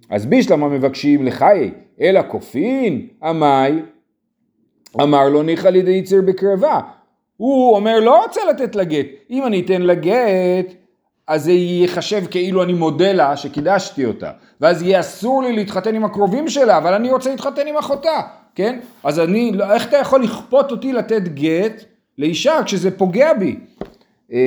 אז 0.09 0.25
בישלמה 0.25 0.67
מבקשים 0.67 1.25
לחיי, 1.25 1.71
אלא 2.01 2.21
כופין, 2.27 3.07
עמי, 3.23 3.81
אמר 5.01 5.29
לו 5.29 5.43
ניחא 5.43 5.67
לידי 5.67 5.91
יציר 5.91 6.21
בקרבה. 6.21 6.79
הוא 7.37 7.75
אומר 7.75 7.99
לא 7.99 8.23
רוצה 8.23 8.41
לתת 8.49 8.75
לה 8.75 8.83
גט, 8.83 9.05
אם 9.29 9.45
אני 9.45 9.61
אתן 9.61 9.81
לה 9.81 9.95
גט 9.95 10.73
אז 11.27 11.43
זה 11.43 11.51
ייחשב 11.51 12.23
כאילו 12.31 12.63
אני 12.63 12.73
מודה 12.73 13.13
לה 13.13 13.37
שקידשתי 13.37 14.05
אותה, 14.05 14.31
ואז 14.61 14.81
יהיה 14.81 14.99
אסור 14.99 15.43
לי 15.43 15.53
להתחתן 15.53 15.95
עם 15.95 16.05
הקרובים 16.05 16.49
שלה, 16.49 16.77
אבל 16.77 16.93
אני 16.93 17.11
רוצה 17.11 17.29
להתחתן 17.29 17.67
עם 17.67 17.77
אחותה, 17.77 18.21
כן? 18.55 18.79
אז 19.03 19.19
אני, 19.19 19.51
לא, 19.51 19.73
איך 19.73 19.87
אתה 19.87 19.97
יכול 19.97 20.23
לכפות 20.23 20.71
אותי 20.71 20.93
לתת 20.93 21.21
גט 21.21 21.83
לאישה 22.17 22.59
כשזה 22.65 22.97
פוגע 22.97 23.33
בי? 23.33 23.59
אמ, 24.31 24.37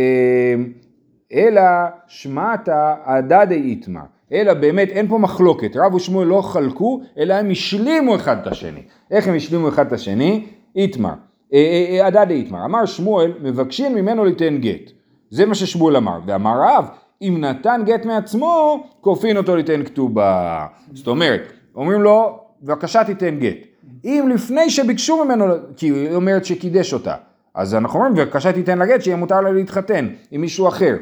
אלא 1.32 1.62
שמעתה 2.06 2.94
הדדי 3.04 3.54
איתמר, 3.54 4.00
אלא 4.33 4.55
באמת 4.55 4.88
אין 4.88 5.09
פה 5.09 5.19
מחלוקת, 5.19 5.77
רב 5.77 5.95
ושמואל 5.95 6.27
לא 6.27 6.43
חלקו, 6.43 7.01
אלא 7.19 7.35
הם 7.35 7.51
השלימו 7.51 8.16
אחד 8.16 8.37
את 8.43 8.47
השני. 8.47 8.83
איך 9.11 9.29
הם 9.29 9.35
השלימו 9.35 9.69
אחד 9.69 9.87
את 9.87 9.93
השני? 9.93 10.47
איתמר, 10.77 11.09
הדדי 11.09 11.55
אה, 11.55 12.05
אה, 12.05 12.23
אה, 12.23 12.31
איתמר, 12.31 12.64
אמר 12.64 12.87
שמואל 12.87 13.33
מבקשים 13.43 13.95
ממנו 13.95 14.25
ליתן 14.25 14.59
גט. 14.59 14.90
זה 15.31 15.47
מה 15.47 15.55
ששמואל 15.55 15.97
אמר, 15.97 16.19
ואמר 16.27 16.61
רב, 16.62 16.88
אם 17.23 17.37
נתן 17.40 17.83
גט 17.87 18.05
מעצמו, 18.05 18.85
כופין 19.01 19.37
אותו 19.37 19.57
ליתן 19.57 19.85
כתובה. 19.85 20.66
זאת 20.93 21.07
אומרת, 21.07 21.53
אומרים 21.77 22.03
לו, 22.03 22.38
בבקשה 22.62 23.05
תיתן 23.05 23.38
גט. 23.38 23.57
אם 24.05 24.29
לפני 24.35 24.71
שביקשו 24.71 25.25
ממנו, 25.25 25.45
כי 25.77 25.87
היא 25.87 26.14
אומרת 26.14 26.45
שקידש 26.45 26.93
אותה, 26.93 27.14
אז 27.55 27.75
אנחנו 27.75 27.99
אומרים, 27.99 28.14
בבקשה 28.14 28.53
תיתן 28.53 28.79
לה 28.79 28.87
גט, 28.87 29.03
שיהיה 29.03 29.16
מותר 29.16 29.40
לה 29.40 29.53
להתחתן 29.53 30.09
עם 30.31 30.40
מישהו 30.40 30.69
אחר. 30.69 30.97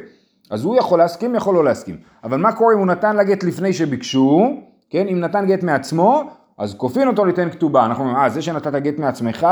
אז 0.50 0.64
הוא 0.64 0.76
יכול 0.76 0.98
להסכים, 0.98 1.34
יכול 1.34 1.54
לא 1.54 1.64
להסכים. 1.64 1.96
אבל 2.24 2.38
מה 2.38 2.52
קורה 2.52 2.74
אם 2.74 2.78
הוא 2.78 2.86
נתן 2.86 3.16
לה 3.16 3.24
גט 3.24 3.44
לפני 3.44 3.72
שביקשו, 3.72 4.60
כן, 4.90 5.08
אם 5.08 5.20
נתן 5.20 5.46
גט 5.46 5.62
מעצמו, 5.62 6.22
אז 6.58 6.74
כופין 6.74 7.08
אותו 7.08 7.24
ליתן 7.24 7.50
כתובה. 7.50 7.86
אנחנו 7.86 8.04
אומרים, 8.04 8.18
אה, 8.18 8.28
זה 8.28 8.42
שנתת 8.42 8.74
גט 8.74 8.98
מעצמך, 8.98 9.46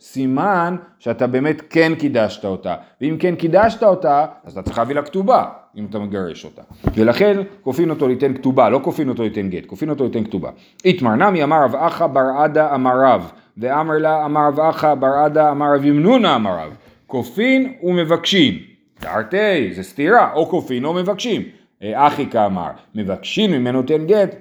סימן 0.00 0.76
שאתה 0.98 1.26
באמת 1.26 1.62
כן 1.70 1.92
קידשת 1.94 2.44
אותה. 2.44 2.74
ואם 3.00 3.16
כן 3.20 3.34
קידשת 3.34 3.82
אותה, 3.82 4.26
אז 4.44 4.52
אתה 4.52 4.62
צריך 4.62 4.78
להביא 4.78 4.94
לה 4.94 5.02
כתובה, 5.02 5.44
אם 5.76 5.86
אתה 5.90 5.98
מגרש 5.98 6.44
אותה. 6.44 6.62
ולכן 6.94 7.40
כופין 7.62 7.90
אותו 7.90 8.08
ליתן 8.08 8.34
כתובה, 8.34 8.68
לא 8.68 8.80
כופין 8.82 9.08
אותו 9.08 9.22
ליתן 9.22 9.48
גט, 9.48 9.66
כופין 9.66 9.90
אותו 9.90 10.04
ליתן 10.04 10.24
כתובה. 10.24 10.50
איתמר 10.84 11.14
נמי 11.14 11.44
אמר 11.44 11.64
רב 11.64 11.74
אחא 11.76 12.06
בר 12.06 12.26
עדה 12.38 12.74
אמר 12.74 13.00
רב, 13.04 13.32
ואמר 13.58 13.98
לה 13.98 14.24
אמר 14.24 14.48
רב 14.48 14.60
אחא 14.60 14.94
בר 14.94 15.14
עדה 15.24 15.50
אמר 15.50 15.74
רב 15.74 15.84
ימנונה 15.84 16.36
אמר 16.36 16.58
רב. 16.58 16.76
כופין 17.06 17.72
ומבקשים. 17.82 18.69
תרתי, 19.00 19.74
זה 19.74 19.82
סתירה, 19.82 20.32
או 20.32 20.48
כופין 20.48 20.84
או 20.84 20.94
מבקשים. 20.94 21.42
אה, 21.82 22.06
אחי 22.06 22.26
כאמר, 22.30 22.70
מבקשים 22.94 23.50
ממנו 23.50 23.82
תן 23.82 24.06
גט, 24.06 24.36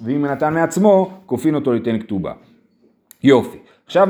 ואם 0.00 0.26
נתן 0.26 0.54
מעצמו, 0.54 1.10
כופין 1.26 1.54
אותו 1.54 1.72
ליתן 1.72 1.98
כתובה. 1.98 2.32
יופי. 3.22 3.58
עכשיו 3.86 4.08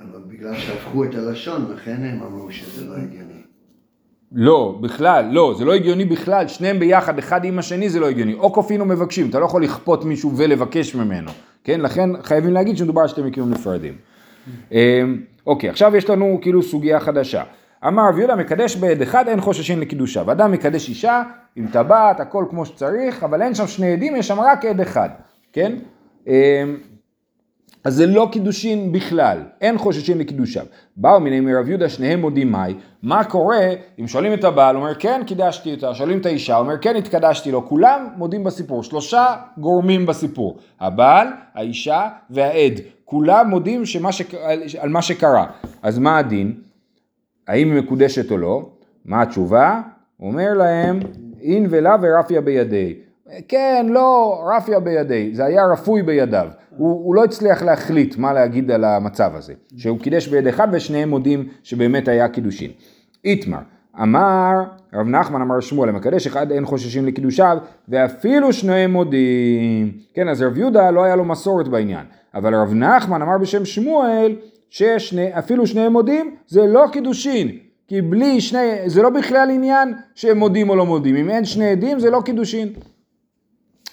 אבל 0.00 0.20
בגלל 0.26 0.54
שהפכו 0.54 1.04
את 1.04 1.14
הלשון, 1.14 1.72
לכן 1.74 1.96
הם 2.02 2.22
אמרו 2.22 2.50
שזה 2.50 2.86
לא 2.86 2.94
הגיוני. 2.94 3.40
לא, 4.32 4.78
בכלל, 4.80 5.24
לא, 5.32 5.54
זה 5.58 5.64
לא 5.64 5.74
הגיוני 5.74 6.04
בכלל, 6.04 6.48
שניהם 6.48 6.78
ביחד, 6.78 7.18
אחד 7.18 7.44
עם 7.44 7.58
השני 7.58 7.88
זה 7.88 8.00
לא 8.00 8.08
הגיוני. 8.08 8.34
או 8.34 8.52
כופין 8.52 8.80
או 8.80 8.86
מבקשים, 8.86 9.30
אתה 9.30 9.38
לא 9.38 9.44
יכול 9.44 9.64
לכפות 9.64 10.04
מישהו 10.04 10.36
ולבקש 10.36 10.94
ממנו, 10.94 11.30
כן? 11.64 11.80
לכן 11.80 12.22
חייבים 12.22 12.52
להגיד 12.52 12.76
שמדובר 12.76 13.00
על 13.00 13.08
שתי 13.08 13.22
מקרים 13.22 13.50
נפרדים. 13.50 13.94
אמ, 14.72 15.22
אוקיי, 15.46 15.70
עכשיו 15.70 15.96
יש 15.96 16.10
לנו 16.10 16.38
כאילו 16.42 16.62
סוגיה 16.62 17.00
חדשה. 17.00 17.42
אמר 17.86 18.08
רב 18.08 18.18
יהודה 18.18 18.36
מקדש 18.36 18.76
בעד 18.76 19.02
אחד 19.02 19.28
אין 19.28 19.40
חוששים 19.40 19.80
לקידושה. 19.80 20.22
ואדם 20.26 20.52
מקדש 20.52 20.88
אישה 20.88 21.22
עם 21.56 21.66
טבעת, 21.72 22.20
הכל 22.20 22.44
כמו 22.50 22.66
שצריך, 22.66 23.24
אבל 23.24 23.42
אין 23.42 23.54
שם 23.54 23.66
שני 23.66 23.92
עדים, 23.92 24.16
יש 24.16 24.28
שם 24.28 24.40
רק 24.40 24.64
עד 24.64 24.80
אחד, 24.80 25.08
כן? 25.52 25.72
אמ, 26.26 26.32
אז 27.84 27.94
זה 27.94 28.06
לא 28.06 28.28
קידושין 28.32 28.92
בכלל, 28.92 29.38
אין 29.60 29.78
חוששים 29.78 30.18
לקידושיו. 30.18 30.64
באו 30.96 31.20
מיני 31.20 31.40
מרב 31.40 31.68
יהודה, 31.68 31.88
שניהם 31.88 32.20
מודים 32.20 32.52
מאי, 32.52 32.74
מה 33.02 33.24
קורה 33.24 33.66
אם 34.00 34.08
שואלים 34.08 34.34
את 34.34 34.44
הבעל, 34.44 34.76
אומר 34.76 34.94
כן 34.94 35.22
קידשתי 35.26 35.74
אותה, 35.74 35.94
שואלים 35.94 36.18
את 36.18 36.26
האישה, 36.26 36.56
אומר 36.56 36.78
כן 36.78 36.96
התקדשתי 36.96 37.50
לו, 37.50 37.68
כולם 37.68 38.08
מודים 38.16 38.44
בסיפור, 38.44 38.82
שלושה 38.82 39.34
גורמים 39.58 40.06
בסיפור, 40.06 40.58
הבעל, 40.80 41.28
האישה 41.54 42.08
והעד, 42.30 42.80
כולם 43.04 43.50
מודים 43.50 43.86
שמה 43.86 44.12
ש... 44.12 44.22
על 44.80 44.88
מה 44.88 45.02
שקרה. 45.02 45.46
אז 45.82 45.98
מה 45.98 46.18
הדין? 46.18 46.69
האם 47.50 47.72
היא 47.72 47.82
מקודשת 47.82 48.30
או 48.30 48.38
לא? 48.38 48.68
מה 49.04 49.22
התשובה? 49.22 49.80
אומר 50.20 50.54
להם, 50.54 51.00
אין 51.40 51.66
ולה 51.70 51.96
ורפיה 52.02 52.40
בידי. 52.40 52.94
כן, 53.48 53.86
לא, 53.88 54.40
רפיה 54.56 54.80
בידי, 54.80 55.30
זה 55.34 55.44
היה 55.44 55.66
רפוי 55.72 56.02
בידיו. 56.02 56.48
הוא, 56.76 57.04
הוא 57.04 57.14
לא 57.14 57.24
הצליח 57.24 57.62
להחליט 57.62 58.16
מה 58.16 58.32
להגיד 58.32 58.70
על 58.70 58.84
המצב 58.84 59.30
הזה, 59.34 59.52
שהוא 59.76 59.98
קידש 59.98 60.28
ביד 60.28 60.46
אחד 60.46 60.68
ושניהם 60.72 61.10
מודים 61.10 61.48
שבאמת 61.62 62.08
היה 62.08 62.28
קידושין. 62.28 62.70
איתמר, 63.24 63.60
אמר 64.02 64.54
רב 64.94 65.08
נחמן 65.08 65.40
אמר 65.40 65.60
שמואל, 65.60 65.88
המקדש 65.88 66.26
אחד 66.26 66.52
אין 66.52 66.66
חוששים 66.66 67.06
לקידושיו, 67.06 67.58
ואפילו 67.88 68.52
שניהם 68.52 68.92
מודים. 68.92 69.92
כן, 70.14 70.28
אז 70.28 70.42
רב 70.42 70.58
יהודה 70.58 70.90
לא 70.90 71.04
היה 71.04 71.16
לו 71.16 71.24
מסורת 71.24 71.68
בעניין, 71.68 72.06
אבל 72.34 72.54
רב 72.54 72.74
נחמן 72.74 73.22
אמר 73.22 73.38
בשם 73.38 73.64
שמואל, 73.64 74.36
שאפילו 74.70 75.66
שניהם 75.66 75.92
מודים, 75.92 76.34
זה 76.46 76.66
לא 76.66 76.86
קידושין. 76.92 77.48
כי 77.88 78.02
בלי 78.02 78.40
שני, 78.40 78.68
זה 78.86 79.02
לא 79.02 79.10
בכלל 79.10 79.50
עניין 79.50 79.94
שהם 80.14 80.38
מודים 80.38 80.70
או 80.70 80.76
לא 80.76 80.86
מודים, 80.86 81.16
אם 81.16 81.30
אין 81.30 81.44
שני 81.44 81.70
עדים 81.70 82.00
זה 82.00 82.10
לא 82.10 82.20
קידושין. 82.24 82.68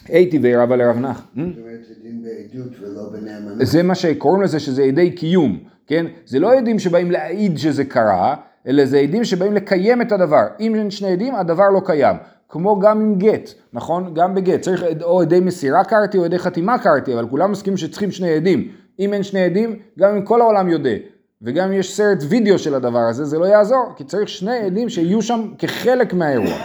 הייתי 0.07 0.39
ורבה 0.41 0.75
לרב 0.75 0.97
נח. 0.97 1.17
זאת 1.17 1.37
אומרת, 1.37 1.85
זה 1.87 1.93
דין 2.03 2.23
בעדות 2.23 2.71
ולא 2.81 3.09
בנאמנות. 3.11 3.57
זה 3.61 3.83
מה 3.83 3.95
שקוראים 3.95 4.41
לזה 4.41 4.59
שזה 4.59 4.83
עדי 4.83 5.11
קיום, 5.11 5.59
כן? 5.87 6.05
זה 6.25 6.39
לא 6.39 6.53
עדים 6.53 6.79
שבאים 6.79 7.11
להעיד 7.11 7.57
שזה 7.57 7.85
קרה, 7.85 8.35
אלא 8.67 8.85
זה 8.85 8.99
עדים 8.99 9.23
שבאים 9.23 9.53
לקיים 9.53 10.01
את 10.01 10.11
הדבר. 10.11 10.43
אם 10.59 10.75
אין 10.75 10.91
שני 10.91 11.11
עדים, 11.11 11.35
הדבר 11.35 11.69
לא 11.69 11.81
קיים. 11.85 12.15
כמו 12.49 12.79
גם 12.79 13.01
עם 13.01 13.15
גט, 13.15 13.49
נכון? 13.73 14.13
גם 14.13 14.35
בגט. 14.35 14.61
צריך 14.61 14.83
או 15.03 15.21
עדי 15.21 15.39
מסירה 15.39 15.83
קראתי 15.83 16.17
או 16.17 16.25
עדי 16.25 16.39
חתימה 16.39 16.79
קראתי, 16.79 17.13
אבל 17.13 17.27
כולם 17.29 17.51
מסכימים 17.51 17.77
שצריכים 17.77 18.11
שני 18.11 18.29
עדים. 18.29 18.71
אם 18.99 19.13
אין 19.13 19.23
שני 19.23 19.39
עדים, 19.43 19.79
גם 19.99 20.15
אם 20.15 20.21
כל 20.21 20.41
העולם 20.41 20.69
יודע. 20.69 20.95
וגם 21.41 21.67
אם 21.67 21.73
יש 21.73 21.95
סרט 21.95 22.17
וידאו 22.29 22.60
של 22.60 22.75
הדבר 22.75 22.99
הזה, 22.99 23.25
זה 23.25 23.39
לא 23.39 23.45
יעזור, 23.45 23.93
כי 23.95 24.03
צריך 24.03 24.29
שני 24.29 24.57
עדים 24.57 24.89
שיהיו 24.89 25.21
שם 25.21 25.41
כחלק 25.57 26.13
מהאירוע. 26.13 26.57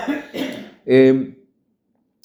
אמ, 0.88 1.24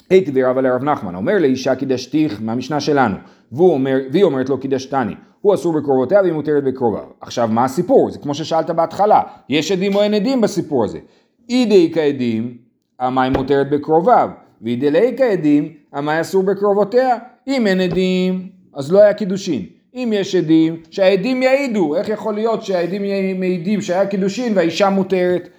הייתי 0.10 0.32
ורבה 0.34 0.62
לרב 0.62 0.84
נחמן, 0.84 1.16
אומר 1.16 1.38
לאישה 1.40 1.76
קידשתיך 1.76 2.40
מהמשנה 2.42 2.80
שלנו, 2.80 3.16
והוא 3.52 3.74
אומר, 3.74 3.98
והיא 4.12 4.24
אומרת 4.24 4.50
לו 4.50 4.60
קידשתני, 4.60 5.14
הוא 5.42 5.54
אסור 5.54 5.74
בקרובותיה 5.74 6.22
והיא 6.22 6.34
מותרת 6.34 6.64
בקרוביו. 6.64 7.04
עכשיו 7.22 7.48
מה 7.52 7.66
הסיפור? 7.66 8.12
זה 8.12 8.20
כמו 8.20 8.34
ששאלת 8.34 8.70
בהתחלה, 8.70 9.22
יש 9.50 9.72
עדים 9.72 9.96
או 9.96 10.02
אין 10.02 10.14
עדים 10.14 10.42
בסיפור 10.42 10.86
הזה. 10.86 11.00
אידי 11.50 11.92
כעדים, 11.94 12.58
המים 13.00 13.34
מותרת 13.34 13.70
בקרוביו, 13.70 14.30
ואידי 14.62 14.92
לאי 14.92 15.14
כעדים, 15.18 15.74
המים 15.94 16.20
אסור 16.20 16.44
בקרובותיה. 16.44 17.18
אם 17.48 17.68
אין 17.68 17.82
עדים, 17.82 18.50
אז 18.74 18.92
לא 18.92 19.02
היה 19.02 19.14
קידושין. 19.14 19.77
אם 19.98 20.14
יש 20.16 20.36
עדים, 20.36 20.82
שהעדים 20.92 21.44
יעידו, 21.44 21.96
איך 21.96 22.10
יכול 22.10 22.34
להיות 22.34 22.64
שהעדים 22.64 23.02
מעידים 23.40 23.82
שהיה 23.82 24.06
קידושין 24.06 24.54
והאישה 24.56 24.90
מותרת? 24.90 25.50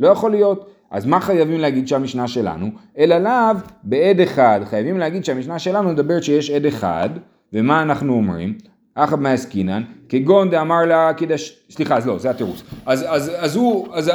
לא 0.00 0.08
יכול 0.08 0.30
להיות. 0.30 0.70
אז 0.90 1.06
מה 1.06 1.20
חייבים 1.20 1.60
להגיד 1.60 1.88
שהמשנה 1.88 2.28
שלנו? 2.28 2.70
אלא 2.98 3.18
לאו 3.18 3.56
בעד 3.82 4.20
אחד. 4.20 4.60
חייבים 4.64 4.98
להגיד 4.98 5.24
שהמשנה 5.24 5.58
שלנו 5.58 5.88
מדברת 5.88 6.22
שיש 6.22 6.50
עד 6.50 6.66
אחד, 6.66 7.08
ומה 7.52 7.82
אנחנו 7.82 8.12
אומרים? 8.12 8.58
אחא 8.94 9.16
מעסקינן, 9.16 9.82
כגון 10.08 10.50
דאמר 10.50 10.84
לה 10.84 11.12
קידש, 11.16 11.58
סליחה, 11.70 11.96
אז 11.96 12.06
לא, 12.06 12.18
זה 12.18 12.30
התירוץ. 12.30 12.62
אז, 12.86 13.04
אז, 13.08 13.32
אז 13.36 13.56
הוא, 13.56 13.88
אז 13.94 14.10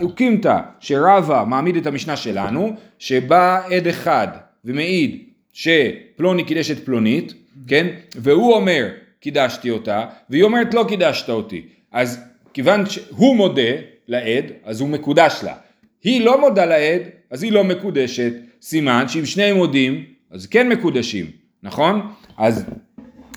הוקימתא 0.00 0.58
שרבה 0.80 1.44
מעמיד 1.46 1.76
את 1.76 1.86
המשנה 1.86 2.16
שלנו, 2.16 2.72
שבא 2.98 3.60
עד 3.76 3.86
אחד 3.88 4.28
ומעיד 4.64 5.22
שפלוני 5.52 6.44
קידש 6.44 6.70
את 6.70 6.78
פלונית, 6.78 7.34
כן? 7.68 7.86
והוא 8.16 8.54
אומר 8.54 8.88
קידשתי 9.20 9.70
אותה, 9.70 10.06
והיא 10.30 10.42
אומרת 10.42 10.74
לא 10.74 10.84
קידשת 10.88 11.28
אותי. 11.28 11.66
אז 11.92 12.24
כיוון 12.54 12.86
שהוא 12.86 13.36
מודה 13.36 13.72
לעד, 14.08 14.44
אז 14.64 14.80
הוא 14.80 14.88
מקודש 14.88 15.40
לה. 15.44 15.54
היא 16.02 16.24
לא 16.24 16.40
מודה 16.40 16.64
לעד, 16.64 17.02
אז 17.30 17.42
היא 17.42 17.52
לא 17.52 17.64
מקודשת. 17.64 18.32
סימן 18.62 19.08
שאם 19.08 19.26
שניהם 19.26 19.56
מודים, 19.56 20.04
אז 20.30 20.46
כן 20.46 20.68
מקודשים, 20.68 21.26
נכון? 21.62 22.02
אז 22.38 22.64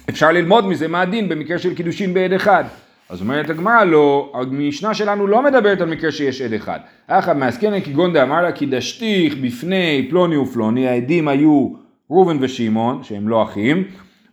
אפשר 0.09 0.31
ללמוד 0.31 0.67
מזה 0.67 0.87
מה 0.87 1.01
הדין 1.01 1.29
במקרה 1.29 1.59
של 1.59 1.75
קידושין 1.75 2.13
בעד 2.13 2.33
אחד. 2.33 2.63
אז 3.09 3.21
אומרת 3.21 3.49
הגמרא 3.49 3.83
לא, 3.83 4.31
המשנה 4.33 4.93
שלנו 4.93 5.27
לא 5.27 5.43
מדברת 5.43 5.81
על 5.81 5.89
מקרה 5.89 6.11
שיש 6.11 6.41
עד 6.41 6.53
אחד. 6.53 6.79
אחא 7.07 7.33
מעסקנא 7.33 7.79
כגון 7.79 8.13
דאמר 8.13 8.41
לה 8.41 8.51
קידשתיך 8.51 9.35
בפני 9.35 10.07
פלוני 10.09 10.37
ופלוני, 10.37 10.87
העדים 10.87 11.27
היו 11.27 11.69
ראובן 12.09 12.37
ושמעון, 12.41 13.03
שהם 13.03 13.29
לא 13.29 13.43
אחים, 13.43 13.83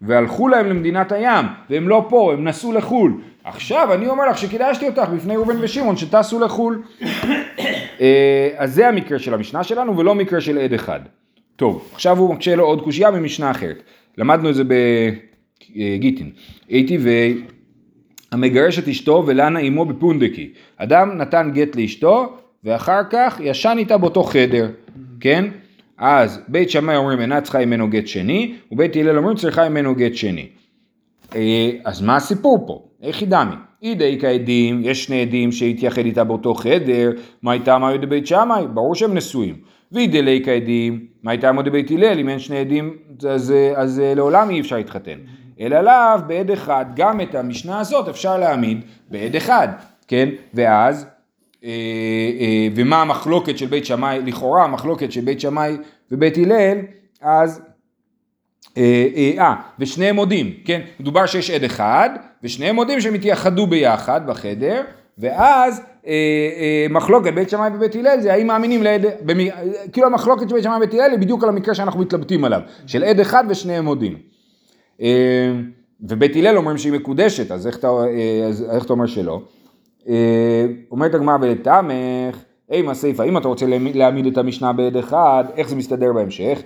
והלכו 0.03 0.49
להם 0.49 0.67
למדינת 0.67 1.13
הים, 1.13 1.47
והם 1.71 1.89
לא 1.89 2.07
פה, 2.09 2.33
הם 2.33 2.45
נסעו 2.45 2.73
לחו"ל. 2.73 3.21
עכשיו 3.45 3.95
אני 3.95 4.07
אומר 4.07 4.29
לך 4.29 4.39
שקידשתי 4.39 4.89
אותך 4.89 5.09
בפני 5.15 5.37
ראובן 5.37 5.57
ושמעון 5.61 5.97
שטסו 5.97 6.41
לחו"ל. 6.41 6.83
אה, 8.01 8.51
אז 8.57 8.75
זה 8.75 8.89
המקרה 8.89 9.19
של 9.19 9.35
המשנה 9.35 9.65
שלנו 9.65 9.99
ולא 9.99 10.15
מקרה 10.15 10.41
של 10.41 10.59
עד 10.59 10.73
אחד. 10.73 11.01
טוב, 11.57 11.89
עכשיו 11.93 12.19
הוא 12.19 12.35
מקשה 12.35 12.57
לו 12.57 12.65
עוד 12.65 12.83
קושייה 12.83 13.11
ממשנה 13.11 13.51
אחרת. 13.51 13.83
למדנו 14.19 14.51
את 14.51 14.55
זה 14.55 14.63
בגיטין. 14.65 16.31
הייתי 16.69 16.99
ו... 17.01 17.09
המגרש 18.33 18.79
את 18.79 18.89
אשתו 18.89 19.25
ולנה 19.27 19.61
אמו 19.61 19.85
בפונדקי. 19.85 20.51
אדם 20.77 21.19
נתן 21.19 21.51
גט 21.55 21.77
לאשתו 21.77 22.37
ואחר 22.65 23.01
כך 23.11 23.41
ישן 23.43 23.77
איתה 23.79 23.99
באותו 23.99 24.23
חדר, 24.23 24.71
כן? 25.21 25.45
אז 25.99 26.41
בית 26.49 26.71
שמאי 26.71 26.97
אומרים 26.97 27.21
אינה 27.21 27.41
צריכה 27.41 27.67
ממנו 27.67 27.91
גט 27.91 28.07
שני, 28.07 28.55
ובית 28.73 28.97
הלל 28.97 29.19
אומרים 29.19 29.37
צריכה 29.37 29.69
ממנו 29.69 29.95
גט 29.95 30.15
שני. 30.15 30.49
אה, 31.35 31.71
אז 31.85 32.03
מה 32.03 32.17
הסיפור 32.17 32.65
פה? 32.67 32.83
איך 33.03 33.23
ידעמי? 33.23 33.55
אידי 33.83 34.19
כעדים, 34.21 34.81
יש 34.85 35.05
שני 35.05 35.23
עדים 35.23 35.53
שהתייחד 35.53 36.05
איתה 36.05 36.25
באותו 36.25 36.55
חדר, 36.55 37.11
מה 37.43 37.53
הייתה 37.53 37.79
מה 37.79 37.97
בית 37.99 38.27
שמאי? 38.27 38.67
ברור 38.75 38.95
שהם 38.95 39.15
נשואים. 39.15 39.57
ואידי 39.93 40.43
כעדים, 40.45 41.07
מה 41.23 41.31
הייתה 41.31 41.53
מה 41.53 41.63
בית 41.63 41.91
הלל? 41.91 42.19
אם 42.19 42.29
אין 42.29 42.39
שני 42.39 42.59
עדים, 42.59 42.97
אז, 43.29 43.55
אז, 43.77 44.01
אה, 44.01 44.15
לעולם 44.15 44.51
אי 44.51 44.61
אפשר 44.61 44.77
להתחתן. 44.77 45.19
אלא 45.61 45.81
לאו 45.81 46.27
בעד 46.27 46.51
אחד, 46.51 46.85
גם 46.97 47.21
את 47.21 47.35
המשנה 47.35 47.81
הזאת 47.81 48.09
אפשר 48.09 48.39
להעמיד 48.39 48.81
בעד 49.11 49.37
אחד, 49.37 49.69
כן? 50.09 50.29
ואז 50.55 51.07
ומה 52.75 53.03
המחלוקת 53.03 53.59
של 53.59 53.67
בית 53.67 53.87
שמאי, 53.87 54.21
לכאורה 54.27 54.65
המחלוקת 54.65 55.13
של 55.13 55.21
בית 55.21 55.41
שמאי 55.41 55.77
ובית 56.11 56.39
הלל, 56.39 56.79
אז, 57.21 57.63
אה, 58.77 59.09
אה, 59.39 59.55
ושניהם 59.79 60.17
מודים, 60.17 60.55
כן? 60.65 60.81
מדובר 61.01 61.27
שיש 61.27 61.51
עד 61.51 61.65
אחד, 61.65 62.11
ושניהם 62.43 62.75
מודים 62.75 63.01
שהם 63.01 63.15
התייחדו 63.15 63.67
ביחד 63.67 64.27
בחדר, 64.27 64.83
ואז 65.19 65.83
אה, 66.07 66.13
אה, 66.57 66.87
מחלוקת 66.91 67.33
בית 67.35 67.51
שמאי 67.51 67.71
ובית 67.75 67.95
הלל 67.95 68.21
זה 68.21 68.33
האם 68.33 68.47
מאמינים 68.47 68.83
לעד, 68.83 69.07
במ, 69.23 69.39
כאילו 69.93 70.07
המחלוקת 70.07 70.49
של 70.49 70.55
בית 70.55 70.65
שמאי 70.65 70.77
ובית 70.77 70.95
הלל 70.95 71.11
היא 71.11 71.19
בדיוק 71.19 71.43
על 71.43 71.49
המקרה 71.49 71.75
שאנחנו 71.75 72.01
מתלבטים 72.01 72.45
עליו, 72.45 72.61
של 72.87 73.05
עד 73.05 73.21
אחד 73.21 73.45
ושניהם 73.49 73.85
מודים. 73.85 74.19
אה, 75.03 75.53
ובית 76.01 76.37
הלל 76.37 76.57
אומרים 76.57 76.79
שהיא 76.79 76.93
מקודשת, 76.93 77.51
אז 77.51 77.67
איך 77.67 77.79
אתה, 77.79 77.87
אה, 77.89 78.47
אז 78.49 78.67
איך 78.71 78.85
אתה 78.85 78.93
אומר 78.93 79.07
שלא? 79.07 79.43
אה, 80.09 80.67
אומרת 80.91 81.15
הגמרא 81.15 81.37
ולתמך, 81.41 82.45
אימה 82.71 82.95
סיפא, 82.95 83.23
אם 83.23 83.37
אתה 83.37 83.49
רוצה 83.49 83.67
להעמיד 83.95 84.27
את 84.27 84.39
המשנה 84.39 84.73
בעד 84.73 84.97
אחד, 84.97 85.45
איך 85.57 85.69
זה 85.69 85.77
מסתדר 85.77 86.13
בהמשך? 86.13 86.63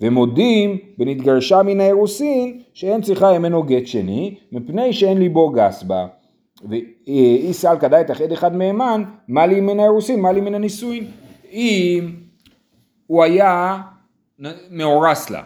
ומודים 0.00 0.78
בנתגרשה 0.98 1.62
מן 1.62 1.80
האירוסין 1.80 2.60
שאין 2.74 3.02
צריכה 3.02 3.38
ממנו 3.38 3.62
גט 3.62 3.86
שני, 3.86 4.34
מפני 4.52 4.92
שאין 4.92 5.18
ליבו 5.18 5.50
גס 5.50 5.82
בה. 5.82 6.06
ואי 6.68 7.52
סלקא 7.52 7.88
דייתך 7.88 8.20
עד 8.20 8.32
אחד 8.32 8.56
מהימן, 8.56 9.02
מה 9.28 9.46
לי 9.46 9.60
מן 9.60 9.80
האירוסין, 9.80 10.20
מה 10.20 10.32
לי 10.32 10.40
מן 10.40 10.54
הנישואין. 10.54 11.04
אם 11.52 12.10
הוא 13.06 13.22
היה 13.22 13.80
מאורס 14.70 15.30
לה, 15.30 15.42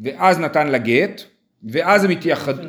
ואז 0.00 0.38
נתן 0.38 0.68
לה 0.68 0.78
גט, 0.78 1.22
ואז 1.64 2.04
הם 2.04 2.10
התייחדו. 2.10 2.68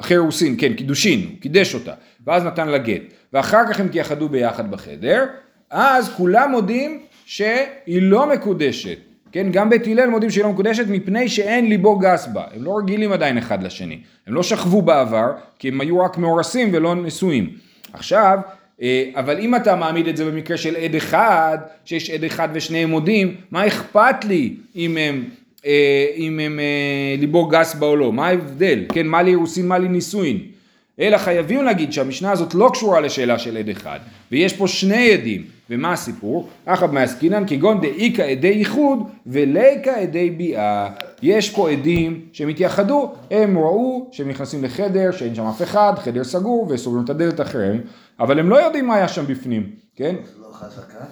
אחרי 0.00 0.16
אירוסין, 0.16 0.54
כן, 0.58 0.74
קידושין, 0.74 1.26
הוא 1.30 1.40
קידש 1.40 1.74
אותה, 1.74 1.92
ואז 2.26 2.44
נתן 2.44 2.68
לה 2.68 2.78
גט, 2.78 3.02
ואחר 3.32 3.62
כך 3.68 3.80
הם 3.80 3.88
תייחדו 3.88 4.28
ביחד 4.28 4.70
בחדר, 4.70 5.26
אז 5.70 6.08
כולם 6.08 6.50
מודים 6.50 7.00
שהיא 7.26 8.02
לא 8.02 8.26
מקודשת, 8.32 8.98
כן, 9.32 9.46
גם 9.52 9.70
בית 9.70 9.86
הלל 9.86 10.06
מודים 10.10 10.30
שהיא 10.30 10.44
לא 10.44 10.50
מקודשת 10.50 10.84
מפני 10.88 11.28
שאין 11.28 11.68
ליבו 11.68 11.98
גס 11.98 12.26
בה, 12.26 12.44
הם 12.54 12.64
לא 12.64 12.78
רגילים 12.78 13.12
עדיין 13.12 13.38
אחד 13.38 13.62
לשני, 13.62 14.00
הם 14.26 14.34
לא 14.34 14.42
שכבו 14.42 14.82
בעבר, 14.82 15.32
כי 15.58 15.68
הם 15.68 15.80
היו 15.80 16.00
רק 16.00 16.18
מאורסים 16.18 16.70
ולא 16.72 16.94
נשואים. 16.94 17.50
עכשיו, 17.92 18.38
אה, 18.82 19.10
אבל 19.14 19.38
אם 19.38 19.54
אתה 19.54 19.76
מעמיד 19.76 20.08
את 20.08 20.16
זה 20.16 20.24
במקרה 20.24 20.56
של 20.56 20.76
עד 20.76 20.94
אחד, 20.94 21.58
שיש 21.84 22.10
עד 22.10 22.24
אחד 22.24 22.48
ושניהם 22.52 22.90
מודים, 22.90 23.36
מה 23.50 23.66
אכפת 23.66 24.24
לי 24.24 24.54
אם 24.76 24.96
הם 24.96 25.24
אם 26.16 26.40
הם 26.40 26.60
אה, 26.60 27.14
ליבו 27.18 27.46
גס 27.46 27.74
בה 27.74 27.86
או 27.86 27.96
לא, 27.96 28.12
מה 28.12 28.26
ההבדל? 28.26 28.84
כן, 28.92 29.06
מה 29.06 29.22
לי 29.22 29.30
אירוסין, 29.30 29.68
מה 29.68 29.78
לי 29.78 29.88
נישואין? 29.88 30.38
אלא 31.00 31.18
חייבים 31.18 31.64
להגיד 31.64 31.92
שהמשנה 31.92 32.32
הזאת 32.32 32.54
לא 32.54 32.70
קשורה 32.72 33.00
לשאלה 33.00 33.38
של 33.38 33.56
עד 33.56 33.68
אחד, 33.68 33.98
ויש 34.32 34.56
פה 34.56 34.68
שני 34.68 35.12
עדים, 35.12 35.44
ומה 35.70 35.92
הסיפור? 35.92 36.48
אחת 36.64 36.92
מעסקינן 36.92 37.44
כגון 37.46 37.80
דאיכא 37.80 38.22
עדי 38.22 38.48
ייחוד 38.48 38.98
וליקא 39.26 39.90
עדי 39.90 40.30
ביאה. 40.30 40.88
יש 41.22 41.50
פה 41.50 41.70
עדים 41.70 42.20
שהם 42.32 42.48
התייחדו, 42.48 43.12
הם 43.30 43.58
ראו 43.58 44.08
שהם 44.12 44.28
נכנסים 44.28 44.64
לחדר 44.64 45.10
שאין 45.12 45.34
שם 45.34 45.46
אף 45.46 45.62
אחד, 45.62 45.92
חדר 45.98 46.24
סגור, 46.24 46.66
וסוגרים 46.70 47.04
את 47.04 47.10
הדלת 47.10 47.40
אחריהם, 47.40 47.80
אבל 48.20 48.38
הם 48.38 48.50
לא 48.50 48.56
יודעים 48.56 48.86
מה 48.86 48.94
היה 48.94 49.08
שם 49.08 49.26
בפנים, 49.26 49.70
כן? 49.96 50.14
לא 50.40 50.48
חזקה? 50.52 51.04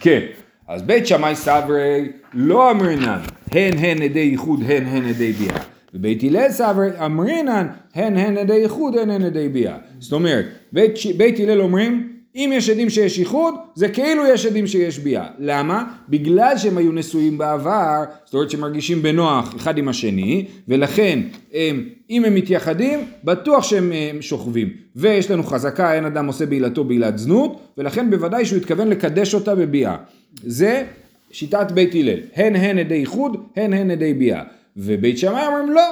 כן. 0.00 0.20
אז 0.68 0.82
בית 0.82 1.06
שמאי 1.06 1.36
סברי 1.36 2.12
לא 2.34 2.70
אמרינן, 2.70 3.20
הן 3.52 3.78
הן 3.78 4.02
עדי 4.02 4.20
ייחוד, 4.20 4.60
הן 4.66 4.86
הן 4.86 5.08
עדי 5.08 5.32
ביאה. 5.32 5.62
ובית 5.94 6.22
הלל 6.22 6.50
סברי 6.50 6.88
אמרינן, 7.04 7.66
הן 7.94 8.16
הן 8.16 8.38
עדי 8.38 8.54
ייחוד, 8.54 8.98
הן 8.98 9.10
הן 9.10 9.22
עדי 9.22 9.48
ביאה. 9.48 9.76
זאת 9.98 10.12
אומרת, 10.12 10.46
בית, 10.72 10.94
בית 11.16 11.40
הלל 11.40 11.60
אומרים, 11.60 12.12
אם 12.34 12.50
יש 12.54 12.70
עדים 12.70 12.90
שיש 12.90 13.18
ייחוד, 13.18 13.54
זה 13.74 13.88
כאילו 13.88 14.26
יש 14.26 14.46
עדים 14.46 14.66
שיש 14.66 14.98
ביאה. 14.98 15.26
למה? 15.38 15.84
בגלל 16.08 16.52
שהם 16.56 16.78
היו 16.78 16.92
נשואים 16.92 17.38
בעבר, 17.38 18.04
זאת 18.24 18.34
אומרת 18.34 18.50
שהם 18.50 18.60
מרגישים 18.60 19.02
בנוח 19.02 19.56
אחד 19.56 19.78
עם 19.78 19.88
השני, 19.88 20.46
ולכן 20.68 21.18
הם, 21.52 21.84
אם 22.10 22.24
הם 22.24 22.34
מתייחדים, 22.34 23.00
בטוח 23.24 23.64
שהם 23.64 23.92
הם 23.92 24.22
שוכבים. 24.22 24.68
ויש 24.96 25.30
לנו 25.30 25.42
חזקה, 25.42 25.94
אין 25.94 26.04
אדם 26.04 26.26
עושה 26.26 26.46
בעילתו 26.46 26.84
בעילת 26.84 27.18
זנות, 27.18 27.60
ולכן 27.78 28.10
בוודאי 28.10 28.44
שהוא 28.44 28.56
התכוון 28.56 28.88
לקדש 28.88 29.34
אותה 29.34 29.54
בביאה. 29.54 29.96
זה 30.42 30.84
שיטת 31.30 31.72
בית 31.74 31.94
הלל, 31.94 32.18
הן 32.34 32.56
הן 32.56 32.78
עדי 32.78 32.94
איחוד, 32.94 33.46
הן 33.56 33.72
הן 33.72 33.90
עדי 33.90 34.14
ביאה. 34.14 34.42
ובית 34.76 35.18
שמאי 35.18 35.46
אומרים 35.46 35.70
לא, 35.70 35.90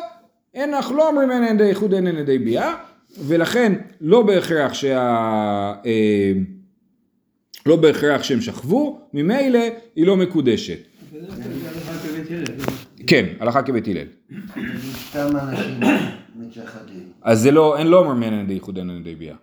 אין 0.55 0.75
אנחנו 0.75 0.97
לא 0.97 1.09
אומרים 1.09 1.31
הן 1.31 1.43
הן 1.43 1.55
עדי 1.57 1.69
איחוד, 1.69 1.95
הן 1.95 2.07
הן 2.07 2.17
עדי 2.17 2.39
ביאה, 2.39 2.75
ולכן 3.27 3.73
לא 4.01 4.23
בהכרח 4.23 4.75
שה... 4.75 4.99
אה, 5.87 6.33
לא 7.67 7.77
בהכרח 7.77 8.23
שהם 8.23 8.41
שכבו, 8.41 9.01
ממילא 9.15 9.59
היא 9.97 10.07
לא 10.07 10.17
מקודשת. 10.17 10.79
כן, 13.07 13.27
הלכה 13.41 13.63
כבית 13.63 13.89
הלל. 13.89 14.07
אז 17.23 17.41
זה 17.41 17.51
לא, 17.51 17.79
אין 17.79 17.87
לא 17.87 17.99
אומרים 17.99 18.23
הן 18.23 18.45
עדי 18.45 18.55
איחוד, 18.55 18.79
הן 18.79 18.91
עדי 18.91 19.15
ביאה. 19.15 19.35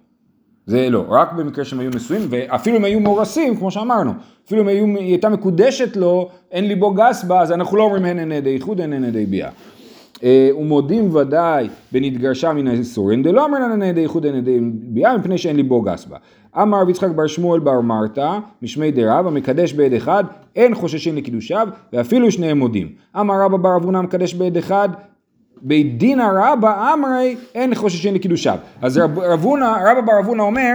זה 0.67 0.89
לא, 0.89 1.06
רק 1.10 1.34
במקרה 1.34 1.65
שהם 1.65 1.80
היו 1.80 1.89
נשואים, 1.95 2.21
ואפילו 2.30 2.78
אם 2.78 2.86
היו 2.86 2.99
מאורסים, 2.99 3.56
כמו 3.56 3.71
שאמרנו, 3.71 4.12
אפילו 4.45 4.62
אם 4.62 4.67
היו, 4.67 4.86
היא 4.86 4.97
הייתה 4.97 5.30
מקודשת 5.30 5.95
לו, 5.95 6.30
אין 6.51 6.67
ליבו 6.67 6.93
גס 6.93 7.23
בה, 7.23 7.41
אז 7.41 7.51
אנחנו 7.51 7.78
לא 7.78 7.84
אומרים 7.84 8.06
הן 8.06 8.19
הן 8.19 8.32
עדי 8.32 8.49
איחוד, 8.49 8.82
הן 8.82 8.93
הן 8.93 9.04
עדי 9.04 9.25
ביאה. 9.25 9.49
אה, 10.23 10.49
ומודים 10.58 11.15
ודאי 11.15 11.69
בנתגרשה 11.91 12.54
מן 12.54 12.67
האיסורים, 12.67 13.23
דלא 13.23 13.45
אמרנן 13.45 13.71
הן 13.71 13.84
עדי 13.84 14.01
איחוד 14.01 14.25
הן 14.25 14.36
עדי 14.36 14.60
ביאה, 14.73 15.17
מפני 15.17 15.38
שאין 15.38 15.56
ליבו 15.56 15.82
גס 15.82 16.06
בה. 16.06 16.17
אמר 16.62 16.82
רבי 16.82 16.91
יצחק 16.91 17.10
בר 17.10 17.28
שמואל 17.28 17.60
בר 17.60 17.82
מרתא, 17.82 18.38
משמי 18.62 18.91
דרב, 18.91 19.28
המקדש 19.28 19.73
בעד 19.73 19.93
אחד, 19.93 20.23
אין 20.56 20.75
חוששים 20.75 21.15
לקידושיו, 21.15 21.67
ואפילו 21.93 22.32
שניהם 22.32 22.60
מודים. 22.60 22.89
אמר 23.19 23.36
רבא 23.41 23.58
בר 23.58 23.75
אבונה 23.75 23.99
המקדש 23.99 24.34
בעד 24.34 24.58
אחד, 24.58 24.89
בית 25.62 25.98
דין 25.98 26.20
הרבה 26.20 26.94
אמרי 26.94 27.36
אין 27.56 27.76
חוששים 27.76 28.15
לקידושיו. 28.15 28.58
אז 28.82 28.98
רב, 28.98 29.20
רבונה, 29.20 29.78
רבא 29.86 30.02
בר 30.02 30.20
אבונה 30.20 30.44
אומר, 30.44 30.74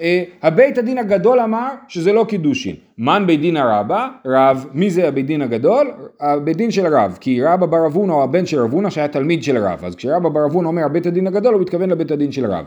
אה, 0.00 0.22
הבית 0.42 0.78
הדין 0.78 0.98
הגדול 0.98 1.40
אמר 1.40 1.68
שזה 1.88 2.12
לא 2.12 2.24
קידושין. 2.28 2.76
מן 2.98 3.24
בית 3.26 3.40
דין 3.40 3.56
הרבה? 3.56 4.08
רב. 4.26 4.66
מי 4.72 4.90
זה 4.90 5.08
הבית 5.08 5.26
דין 5.26 5.42
הגדול? 5.42 5.90
הבית 6.20 6.56
דין 6.56 6.70
של 6.70 6.86
רב. 6.86 7.18
כי 7.20 7.44
רבא 7.44 7.66
בר 7.66 7.86
אבונה 7.86 8.12
הוא 8.12 8.22
הבן 8.22 8.46
של 8.46 8.60
רבונה 8.60 8.90
שהיה 8.90 9.08
תלמיד 9.08 9.42
של 9.42 9.58
רב. 9.58 9.84
אז 9.84 9.94
כשרבא 9.94 10.28
בר 10.28 10.46
אבונה 10.46 10.68
אומר 10.68 10.84
הבית 10.84 11.06
הדין 11.06 11.26
הגדול 11.26 11.54
הוא 11.54 11.62
מתכוון 11.62 11.90
לבית 11.90 12.10
הדין 12.10 12.32
של 12.32 12.46
רב. 12.46 12.64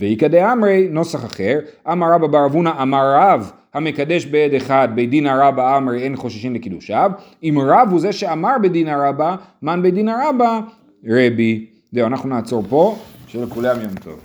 ואיכא 0.00 0.28
דאמרי 0.28 0.88
נוסח 0.90 1.24
אחר, 1.24 1.58
אמר 1.92 2.12
רבא 2.12 2.26
בר 2.26 2.46
אבונה 2.46 2.82
אמר 2.82 3.14
רב 3.16 3.52
המקדש 3.74 4.26
בעד 4.26 4.54
אחד 4.54 4.88
בית 4.94 5.10
דין 5.10 5.26
הרבה 5.26 5.76
אמרי 5.76 6.02
אין 6.02 6.16
חוששים 6.16 6.54
לקידושיו. 6.54 7.10
אם 7.42 7.58
רב 7.62 7.88
הוא 7.90 8.00
זה 8.00 8.12
שאמר 8.12 8.54
בדין 8.62 8.88
הרבה, 8.88 9.36
מן 9.62 9.82
בית 9.82 9.94
דין 9.94 10.08
הרבה? 10.08 10.60
רבי. 11.04 11.66
זהו, 11.92 12.06
אנחנו 12.06 12.28
נעצור 12.28 12.62
פה, 12.68 12.98
שלכולם 13.26 13.80
יום 13.80 13.94
טוב. 14.04 14.20